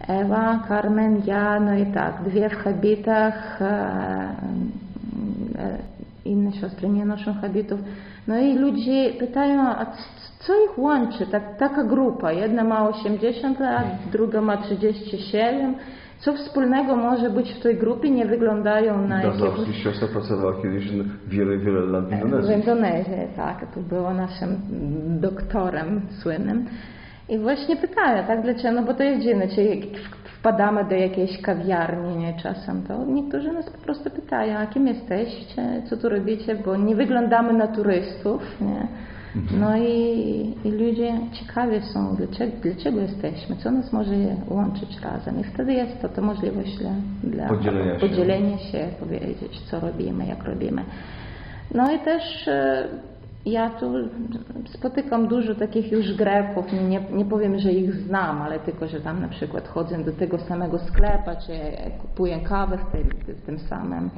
Ewa, 0.07 0.59
Carmen, 0.67 1.21
ja, 1.25 1.59
no 1.59 1.73
i 1.73 1.85
tak, 1.85 2.23
dwie 2.23 2.49
w 2.49 2.53
habitach, 2.53 3.61
e, 3.61 3.65
e, 5.59 5.77
inne 6.25 6.51
siostry 6.51 6.89
nie 6.89 7.05
noszą 7.05 7.33
habitów. 7.33 7.79
No 8.27 8.37
i 8.37 8.53
ludzie 8.53 9.13
pytają, 9.19 9.61
a 9.61 9.85
co 10.39 10.53
ich 10.65 10.77
łączy? 10.77 11.25
Tak, 11.27 11.57
taka 11.57 11.83
grupa, 11.83 12.31
jedna 12.31 12.63
ma 12.63 12.89
80 12.89 13.59
lat, 13.59 13.85
druga 14.11 14.41
ma 14.41 14.57
37. 14.57 15.75
Co 16.19 16.33
wspólnego 16.33 16.95
może 16.95 17.29
być 17.29 17.53
w 17.53 17.59
tej 17.59 17.77
grupie? 17.77 18.09
Nie 18.09 18.25
wyglądają 18.25 19.07
na 19.07 19.15
jakiegoś... 19.15 19.39
Dazowski 19.39 19.73
siostra 19.73 20.07
pracowała 20.07 20.61
kiedyś 20.61 20.85
wiele, 21.27 21.57
wiele 21.57 21.79
lat 21.79 22.05
w 22.05 22.09
W 22.09 22.13
Indonezji. 22.13 22.55
Indonezji, 22.55 23.13
tak. 23.35 23.73
To 23.73 23.79
było 23.79 24.13
naszym 24.13 24.57
doktorem 25.21 26.01
słynnym. 26.21 26.65
I 27.29 27.37
właśnie 27.37 27.75
pytają, 27.75 28.27
tak, 28.27 28.41
dlaczego? 28.41 28.71
No 28.81 28.83
bo 28.87 28.93
to 28.93 29.03
jest 29.03 29.21
dziwne, 29.23 29.47
czy 29.47 29.63
jak 29.63 29.79
wpadamy 30.39 30.85
do 30.85 30.95
jakiejś 30.95 31.41
kawiarni, 31.41 32.15
nie, 32.17 32.33
czasem, 32.43 32.83
to 32.83 33.05
niektórzy 33.05 33.51
nas 33.51 33.69
po 33.69 33.77
prostu 33.77 34.09
pytają, 34.09 34.57
a 34.57 34.67
kim 34.67 34.87
jesteście, 34.87 35.81
co 35.89 35.97
tu 35.97 36.09
robicie, 36.09 36.55
bo 36.55 36.75
nie 36.75 36.95
wyglądamy 36.95 37.53
na 37.53 37.67
turystów, 37.67 38.41
nie. 38.61 38.87
No 39.59 39.77
i, 39.77 40.53
i 40.63 40.71
ludzie 40.71 41.13
ciekawi 41.33 41.81
są, 41.93 42.15
dlaczego, 42.15 42.51
dlaczego 42.63 43.01
jesteśmy, 43.01 43.55
co 43.55 43.71
nas 43.71 43.93
może 43.93 44.11
łączyć 44.49 45.01
razem. 45.01 45.39
I 45.39 45.43
wtedy 45.43 45.73
jest 45.73 46.01
to, 46.01 46.09
to 46.09 46.21
możliwość 46.21 46.77
dla, 46.77 46.91
dla 47.23 47.47
Podzielenia 47.47 47.93
się. 47.93 47.99
podzielenia 47.99 48.57
się, 48.57 48.87
powiedzieć, 48.99 49.61
co 49.71 49.79
robimy, 49.79 50.25
jak 50.25 50.43
robimy. 50.43 50.81
No 51.73 51.91
i 51.91 51.99
też 51.99 52.47
e, 52.47 52.87
ja 53.45 53.69
tu 53.69 53.93
spotykam 54.67 55.27
dużo 55.27 55.55
takich 55.55 55.91
już 55.91 56.13
Greków, 56.13 56.65
nie, 56.89 57.01
nie 57.11 57.25
powiem, 57.25 57.59
że 57.59 57.71
ich 57.71 57.93
znam, 57.93 58.41
ale 58.41 58.59
tylko, 58.59 58.87
że 58.87 59.01
tam 59.01 59.21
na 59.21 59.27
przykład 59.27 59.67
chodzę 59.67 60.03
do 60.03 60.11
tego 60.11 60.39
samego 60.39 60.79
sklepa, 60.79 61.35
czy 61.35 61.53
kupuję 62.01 62.39
kawę 62.39 62.77
w, 62.77 62.91
tej, 62.91 63.03
w 63.35 63.41
tym 63.45 63.59
samym 63.59 64.09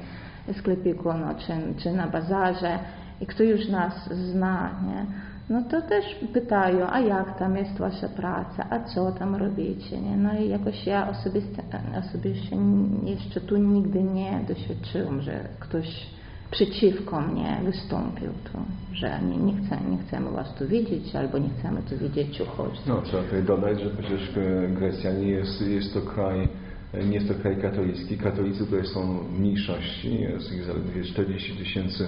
sklepiku, 0.59 1.13
no, 1.13 1.35
czy, 1.35 1.83
czy 1.83 1.91
na 1.91 2.07
bazarze 2.07 2.79
i 3.21 3.25
kto 3.25 3.43
już 3.43 3.67
nas 3.67 4.09
zna, 4.09 4.69
nie? 4.87 5.05
no 5.49 5.61
to 5.61 5.81
też 5.81 6.05
pytają, 6.33 6.87
a 6.89 6.99
jak 6.99 7.39
tam 7.39 7.57
jest 7.57 7.77
wasza 7.77 8.09
praca, 8.09 8.65
a 8.69 8.79
co 8.79 9.11
tam 9.11 9.35
robicie, 9.35 10.01
nie? 10.01 10.17
No 10.17 10.37
i 10.39 10.49
jakoś 10.49 10.87
ja 10.87 11.09
osobiście, 11.09 11.63
osobiście 11.99 12.55
jeszcze 13.03 13.41
tu 13.41 13.57
nigdy 13.57 14.03
nie 14.03 14.39
doświadczyłam, 14.47 15.21
że 15.21 15.39
ktoś 15.59 16.16
przeciwko 16.51 17.21
mnie 17.21 17.61
wystąpił, 17.65 18.29
to, 18.53 18.59
że 18.93 19.19
nie, 19.21 19.37
nie, 19.37 19.53
chcę, 19.53 19.77
nie 19.91 19.97
chcemy 19.97 20.31
was 20.31 20.55
tu 20.55 20.67
widzieć, 20.67 21.15
albo 21.15 21.37
nie 21.37 21.49
chcemy 21.49 21.81
tu 21.89 21.97
widzieć 21.97 22.41
uchodźców. 22.41 22.87
No, 22.87 23.01
trzeba 23.01 23.23
tutaj 23.23 23.43
dodać, 23.43 23.81
że 23.81 23.89
przecież 23.89 24.37
e, 24.37 24.67
Grecja 24.67 25.13
nie 25.13 25.27
jest, 25.27 25.61
jest 25.61 25.93
to 25.93 26.01
kraj, 26.01 26.47
e, 26.93 27.05
nie 27.05 27.15
jest 27.15 27.27
to 27.27 27.33
kraj 27.33 27.61
katolicki. 27.61 28.17
Katolicy 28.17 28.65
tutaj 28.65 28.85
są 28.85 29.19
w 29.19 29.39
mniejszości, 29.39 30.21
jest 30.21 30.53
ich 30.53 30.63
zaledwie 30.63 31.03
40 31.03 31.57
tysięcy 31.57 32.07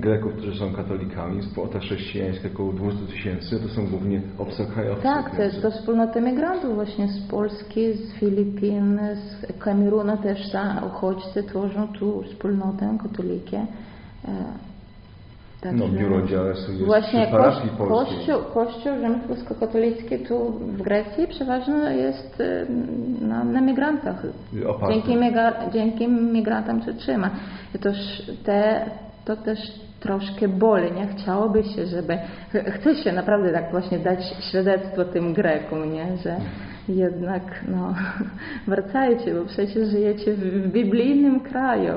Greków, 0.00 0.32
którzy 0.32 0.58
są 0.58 0.72
katolikami, 0.72 1.42
wspólnota 1.42 1.78
chrześcijańska 1.78 2.48
około 2.54 2.72
200 2.72 3.06
tysięcy, 3.06 3.60
to 3.60 3.68
są 3.68 3.86
głównie 3.86 4.20
obcokrajowcy. 4.38 5.02
Tak, 5.02 5.36
to 5.36 5.42
jest 5.42 5.62
to 5.62 5.70
wspólnota 5.70 6.20
migrantów 6.20 6.74
właśnie 6.74 7.08
z 7.08 7.26
Polski, 7.30 7.92
z 7.92 8.12
Filipin, 8.14 8.98
z 9.14 9.58
Kamerunu 9.58 10.16
też 10.16 10.50
ta 10.52 10.82
uchodźcy 10.86 11.42
tworzą 11.42 11.88
tu 11.88 12.22
wspólnotę 12.22 12.98
katolikie. 13.02 13.66
No, 15.64 15.70
także- 15.70 15.88
biuro 15.98 16.26
działu 16.26 16.48
jest 16.48 16.82
Właśnie 16.84 17.26
parafii 17.30 17.68
polskiej. 17.78 18.16
kościół, 18.16 18.52
kościół 18.54 18.92
rzymskokatolicki 19.28 20.18
tu 20.18 20.50
w 20.50 20.82
Grecji 20.82 21.26
przeważnie 21.26 21.74
jest 21.74 22.40
e, 22.40 22.66
na, 23.26 23.44
na 23.44 23.60
migrantach. 23.60 24.22
Dzięki, 24.88 25.16
migra, 25.16 25.52
dzięki 25.72 26.08
migrantom 26.08 26.82
się 26.82 26.94
trzyma. 26.94 27.30
I 27.74 27.78
toż 27.78 27.96
te, 28.44 28.90
to 29.24 29.36
też 29.36 29.58
troszkę 30.06 30.48
boli, 30.48 30.92
nie? 30.92 31.06
Chciałoby 31.06 31.64
się, 31.64 31.86
żeby... 31.86 32.16
ch- 32.52 32.70
Chce 32.74 32.94
się 32.94 33.12
naprawdę 33.12 33.52
tak 33.52 33.70
właśnie 33.70 33.98
dać 33.98 34.18
świadectwo 34.48 35.04
tym 35.04 35.34
Grekom, 35.34 35.92
nie? 35.92 36.16
Że 36.16 36.36
jednak 36.88 37.42
no, 37.68 37.94
wracajcie, 38.74 39.34
bo 39.34 39.44
przecież 39.44 39.88
żyjecie 39.88 40.34
w 40.34 40.68
biblijnym 40.68 41.40
kraju, 41.40 41.92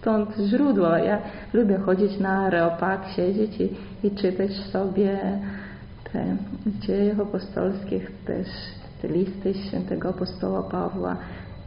stąd 0.00 0.36
źródło. 0.38 0.96
Ja 0.96 1.18
lubię 1.52 1.78
chodzić 1.78 2.18
na 2.20 2.46
areopag, 2.46 3.00
siedzieć 3.16 3.60
i, 3.60 3.70
i 4.06 4.10
czytać 4.10 4.52
sobie 4.52 5.18
te 6.12 6.36
dzieje 6.80 7.16
apostolskich, 7.22 8.10
też 8.26 8.46
te 9.02 9.08
listy 9.08 9.54
świętego 9.54 10.08
apostoła 10.08 10.62
Pawła 10.62 11.16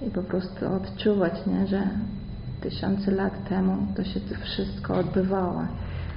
i 0.08 0.10
po 0.10 0.24
prostu 0.24 0.74
odczuwać, 0.74 1.34
nie, 1.46 1.68
że 1.68 1.82
tysiące 2.70 3.12
lat 3.12 3.50
temu 3.50 3.88
to 3.96 4.04
się 4.04 4.20
to 4.20 4.36
wszystko 4.44 4.96
odbywało. 4.96 5.62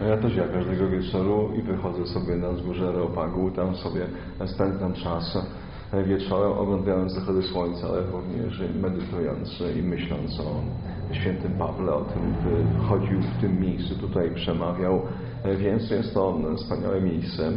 A 0.01 0.05
Ja 0.05 0.17
też 0.17 0.37
ja 0.37 0.49
każdego 0.49 0.89
wieczoru 0.89 1.51
i 1.59 1.63
wychodzę 1.63 2.07
sobie 2.07 2.37
na 2.37 2.53
wzgórze 2.53 2.89
Areopagu, 2.89 3.51
tam 3.51 3.77
sobie 3.77 4.07
spędzam 4.47 4.93
czas 4.93 5.39
wieczorem 6.07 6.53
oglądając 6.53 7.13
zachody 7.13 7.43
słońca, 7.43 7.89
ale 7.89 8.01
również 8.01 8.63
medytując 8.83 9.63
i 9.79 9.83
myśląc 9.83 10.41
o 10.41 10.63
świętym 11.15 11.53
Pawle, 11.53 11.93
o 11.95 12.05
tym, 12.05 12.23
by 12.45 12.79
chodził 12.85 13.21
w 13.21 13.41
tym 13.41 13.61
miejscu, 13.61 13.95
tutaj 13.95 14.35
przemawiał. 14.35 15.03
Więc 15.59 15.91
jest 15.91 16.15
to 16.15 16.39
wspaniałe 16.57 17.01
miejsce, 17.01 17.47
e, 17.47 17.53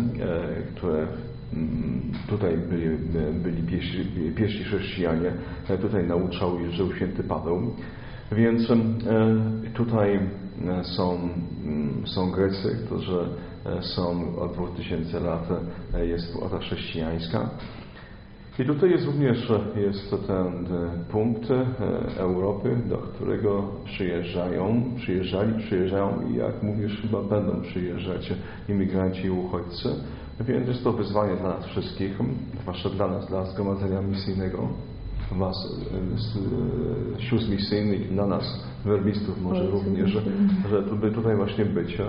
które 0.75 1.07
mm, 1.53 2.11
tutaj 2.29 2.57
byli, 2.57 2.97
byli 3.33 3.63
pierwsi 4.35 4.63
chrześcijanie, 4.63 5.33
e, 5.69 5.77
tutaj 5.77 6.07
nauczał 6.07 6.59
i 6.59 6.71
żył 6.71 6.93
święty 6.93 7.23
Paweł. 7.23 7.73
Więc 8.35 8.71
e, 8.71 8.75
tutaj 9.73 10.15
e, 10.15 10.83
są, 10.83 11.19
mm, 11.65 12.07
są 12.07 12.31
Grecy, 12.31 12.77
którzy 12.85 13.19
e, 13.65 13.81
są 13.81 14.35
od 14.35 14.53
2000 14.53 15.19
lat, 15.19 15.49
jest 16.03 16.25
wspólnota 16.25 16.59
chrześcijańska. 16.59 17.49
I 18.59 18.65
tutaj 18.65 18.89
jest 18.91 19.05
również 19.05 19.51
jest 19.75 20.27
ten 20.27 20.67
punkt 21.11 21.49
Europy, 22.17 22.77
do 22.89 22.97
którego 22.97 23.63
przyjeżdżają, 23.85 24.83
przyjeżdżali, 24.97 25.63
przyjeżdżają 25.63 26.29
i 26.29 26.35
jak 26.35 26.63
mówisz, 26.63 27.01
chyba 27.01 27.21
będą 27.21 27.61
przyjeżdżać 27.61 28.33
imigranci 28.69 29.25
i 29.25 29.29
uchodźcy. 29.29 29.89
Więc 30.39 30.67
jest 30.67 30.83
to 30.83 30.93
wyzwanie 30.93 31.35
dla 31.35 31.49
nas 31.49 31.65
wszystkich, 31.65 32.19
zwłaszcza 32.61 32.89
dla 32.89 33.07
nas, 33.07 33.27
dla 33.27 33.45
Zgromadzenia 33.45 34.01
Misyjnego, 34.01 34.67
Was, 35.31 35.55
e, 35.91 37.17
e, 37.17 37.21
sióstr 37.21 37.51
misyjnych 37.51 38.11
i 38.11 38.13
dla 38.13 38.27
nas, 38.27 38.65
werbistów 38.85 39.41
może 39.41 39.67
również, 39.67 40.17
że 40.69 40.83
tu 40.83 40.95
by 40.95 41.11
tutaj 41.11 41.35
właśnie 41.35 41.65
być 41.65 41.99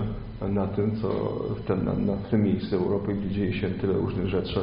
e, 0.41 0.47
na 0.49 0.67
tym, 0.67 0.95
co 0.95 1.09
w 1.55 1.61
tym, 1.61 1.85
na, 1.85 1.93
na, 1.93 2.15
w 2.15 2.29
tym 2.29 2.43
miejscu 2.43 2.75
Europy, 2.75 3.13
gdzie 3.13 3.29
dzieje 3.29 3.53
się 3.53 3.69
tyle 3.69 3.93
różnych 3.93 4.27
rzeczy 4.27 4.59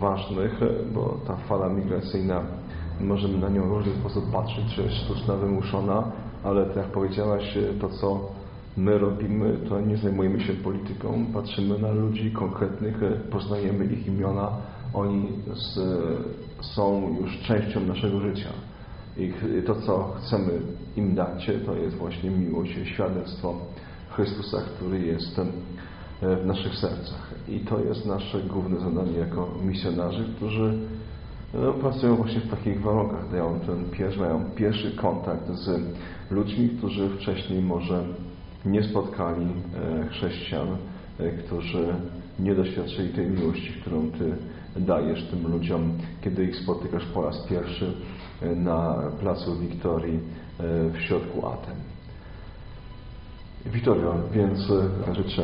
ważnych, 0.00 0.60
bo 0.94 1.20
ta 1.26 1.36
fala 1.36 1.68
migracyjna, 1.68 2.42
możemy 3.00 3.38
na 3.38 3.48
nią 3.48 3.68
w 3.68 3.72
różny 3.72 3.92
sposób 3.92 4.30
patrzeć, 4.32 4.68
że 4.68 4.82
jest 4.82 4.94
sztuczna, 4.94 5.36
wymuszona, 5.36 6.12
ale 6.42 6.66
tak 6.66 6.76
jak 6.76 6.86
powiedziałaś, 6.86 7.58
to 7.80 7.88
co 7.88 8.20
my 8.76 8.98
robimy, 8.98 9.58
to 9.68 9.80
nie 9.80 9.96
zajmujemy 9.96 10.40
się 10.40 10.52
polityką, 10.52 11.26
patrzymy 11.32 11.78
na 11.78 11.92
ludzi 11.92 12.32
konkretnych, 12.32 13.00
poznajemy 13.30 13.84
ich 13.84 14.06
imiona, 14.06 14.48
oni 14.94 15.28
z, 15.54 15.78
są 16.74 17.16
już 17.20 17.38
częścią 17.40 17.80
naszego 17.80 18.20
życia. 18.20 18.48
I 19.16 19.32
to, 19.66 19.74
co 19.74 20.14
chcemy 20.18 20.50
im 20.96 21.14
dać, 21.14 21.50
to 21.66 21.74
jest 21.76 21.96
właśnie 21.96 22.30
miłość, 22.30 22.72
świadectwo 22.84 23.54
Chrystusa, 24.10 24.58
który 24.76 25.00
jest 25.00 25.40
w 26.22 26.46
naszych 26.46 26.74
sercach. 26.74 27.34
I 27.48 27.60
to 27.60 27.80
jest 27.80 28.06
nasze 28.06 28.40
główne 28.40 28.80
zadanie 28.80 29.18
jako 29.18 29.48
misjonarzy, 29.64 30.24
którzy 30.36 30.78
no, 31.54 31.72
pracują 31.72 32.16
właśnie 32.16 32.40
w 32.40 32.50
takich 32.50 32.82
warunkach, 32.82 33.30
dają 33.30 33.60
ten 33.60 33.90
pierwszy, 33.90 34.20
mają 34.20 34.44
pierwszy 34.56 34.96
kontakt 34.96 35.50
z 35.50 35.80
ludźmi, 36.30 36.68
którzy 36.68 37.08
wcześniej 37.08 37.62
może 37.62 38.04
nie 38.64 38.82
spotkali 38.82 39.46
e, 39.46 40.08
chrześcijan, 40.08 40.68
e, 41.18 41.30
którzy 41.30 41.94
nie 42.38 42.54
doświadczyli 42.54 43.08
tej 43.08 43.26
miłości, 43.26 43.72
którą 43.80 44.10
Ty 44.10 44.36
dajesz 44.76 45.24
tym 45.24 45.52
ludziom, 45.52 45.92
kiedy 46.20 46.44
ich 46.44 46.56
spotykasz 46.56 47.06
po 47.06 47.22
raz 47.22 47.46
pierwszy 47.48 47.92
e, 48.42 48.56
na 48.56 48.94
placu 49.20 49.58
Wiktorii 49.58 50.20
e, 50.60 50.90
w 50.90 51.00
środku 51.00 51.46
Aten. 51.46 51.76
Witorio, 53.66 54.14
więc 54.32 54.70
e, 54.70 55.14
życzę 55.14 55.42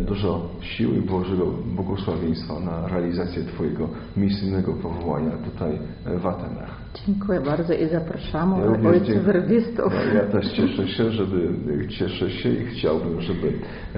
dużo 0.00 0.48
sił 0.60 0.94
i 0.94 1.00
Bożego 1.00 1.46
błogosławieństwa 1.46 2.60
na 2.60 2.88
realizację 2.88 3.44
Twojego 3.44 3.88
misyjnego 4.16 4.72
powołania 4.72 5.30
tutaj 5.30 5.78
w 6.18 6.26
Atenach. 6.26 6.80
Dziękuję 7.06 7.40
bardzo 7.40 7.74
i 7.74 7.88
zapraszamy 7.88 8.58
Ja 8.58 8.66
również 8.66 8.92
ojców 8.92 9.24
werbistów. 9.24 9.92
No, 9.92 10.14
ja 10.14 10.26
też 10.26 10.52
cieszę 10.52 10.88
się, 10.88 11.10
żeby, 11.10 11.48
cieszę 11.88 12.30
się 12.30 12.48
i 12.48 12.66
chciałbym, 12.66 13.20
żeby 13.20 13.52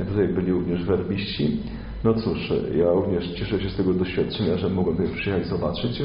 tutaj 0.08 0.28
byli 0.28 0.52
również 0.52 0.84
werbiści. 0.84 1.62
No 2.04 2.14
cóż, 2.14 2.52
ja 2.76 2.92
również 2.92 3.32
cieszę 3.34 3.60
się 3.60 3.70
z 3.70 3.76
tego 3.76 3.94
doświadczenia, 3.94 4.56
że 4.56 4.70
mogłem 4.70 4.96
tutaj 4.96 5.12
przyjechać 5.12 5.46
zobaczyć. 5.46 6.02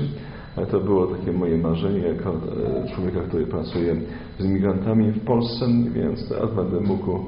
To 0.72 0.80
było 0.80 1.08
takie 1.08 1.32
moje 1.32 1.58
marzenie 1.58 2.00
jako 2.00 2.30
e, 2.30 2.96
człowieka, 2.96 3.22
który 3.22 3.48
pracuje 3.48 3.96
z 4.40 4.46
migrantami 4.46 5.12
w 5.12 5.26
Polsce, 5.26 5.66
więc 5.94 6.30
teraz 6.30 6.56
będę 6.56 6.80
mógł 6.80 7.20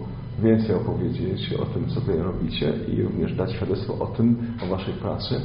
więcej 0.44 0.76
opowiedzieć 0.76 1.54
o 1.54 1.66
tym, 1.66 1.88
co 1.88 2.02
tutaj 2.02 2.18
robicie 2.18 2.74
i 2.94 3.02
również 3.02 3.34
dać 3.34 3.52
świadectwo 3.52 3.94
o 4.00 4.06
tym, 4.06 4.38
o 4.64 4.68
Waszej 4.68 4.94
pracy. 4.94 5.36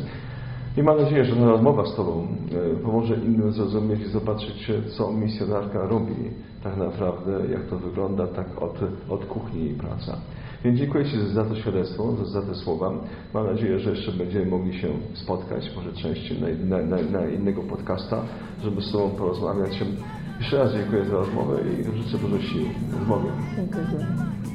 I 0.76 0.82
mam 0.82 1.00
nadzieję, 1.00 1.24
że 1.24 1.36
ta 1.36 1.44
rozmowa 1.44 1.86
z 1.86 1.96
Tobą 1.96 2.26
e, 2.72 2.76
pomoże 2.82 3.14
innym 3.14 3.52
zrozumieć 3.52 4.00
i 4.00 4.08
zobaczyć, 4.08 4.72
co 4.96 5.12
misjonarka 5.12 5.86
robi 5.86 6.14
tak 6.62 6.76
naprawdę, 6.76 7.40
jak 7.52 7.66
to 7.66 7.78
wygląda 7.78 8.26
tak 8.26 8.62
od, 8.62 8.78
od 9.08 9.24
kuchni 9.24 9.64
jej 9.64 9.74
praca. 9.74 10.16
Więc 10.64 10.78
dziękuję 10.78 11.04
Ci 11.04 11.18
za 11.34 11.44
to 11.44 11.56
świadectwo, 11.56 12.26
za, 12.26 12.42
te 12.42 12.54
słowa. 12.54 12.92
Mam 13.34 13.46
nadzieję, 13.46 13.78
że 13.78 13.90
jeszcze 13.90 14.12
będziemy 14.12 14.46
mogli 14.46 14.80
się 14.80 14.88
spotkać, 15.14 15.70
może 15.76 15.92
częściej 15.92 16.38
na, 16.64 16.78
na, 16.78 16.96
na, 17.02 17.26
innego 17.26 17.62
podcasta, 17.62 18.24
żeby 18.62 18.82
z 18.82 18.92
Tobą 18.92 19.10
porozmawiać. 19.10 19.82
Jeszcze 20.40 20.58
raz 20.58 20.72
dziękuję 20.72 21.04
za 21.04 21.12
rozmowę 21.12 21.58
i 21.62 22.02
życzę 22.02 22.18
dużo 22.18 22.42
sił. 22.42 22.66
Z 23.04 23.08
Bogiem. 23.08 23.32
Dziękuję. 23.56 24.53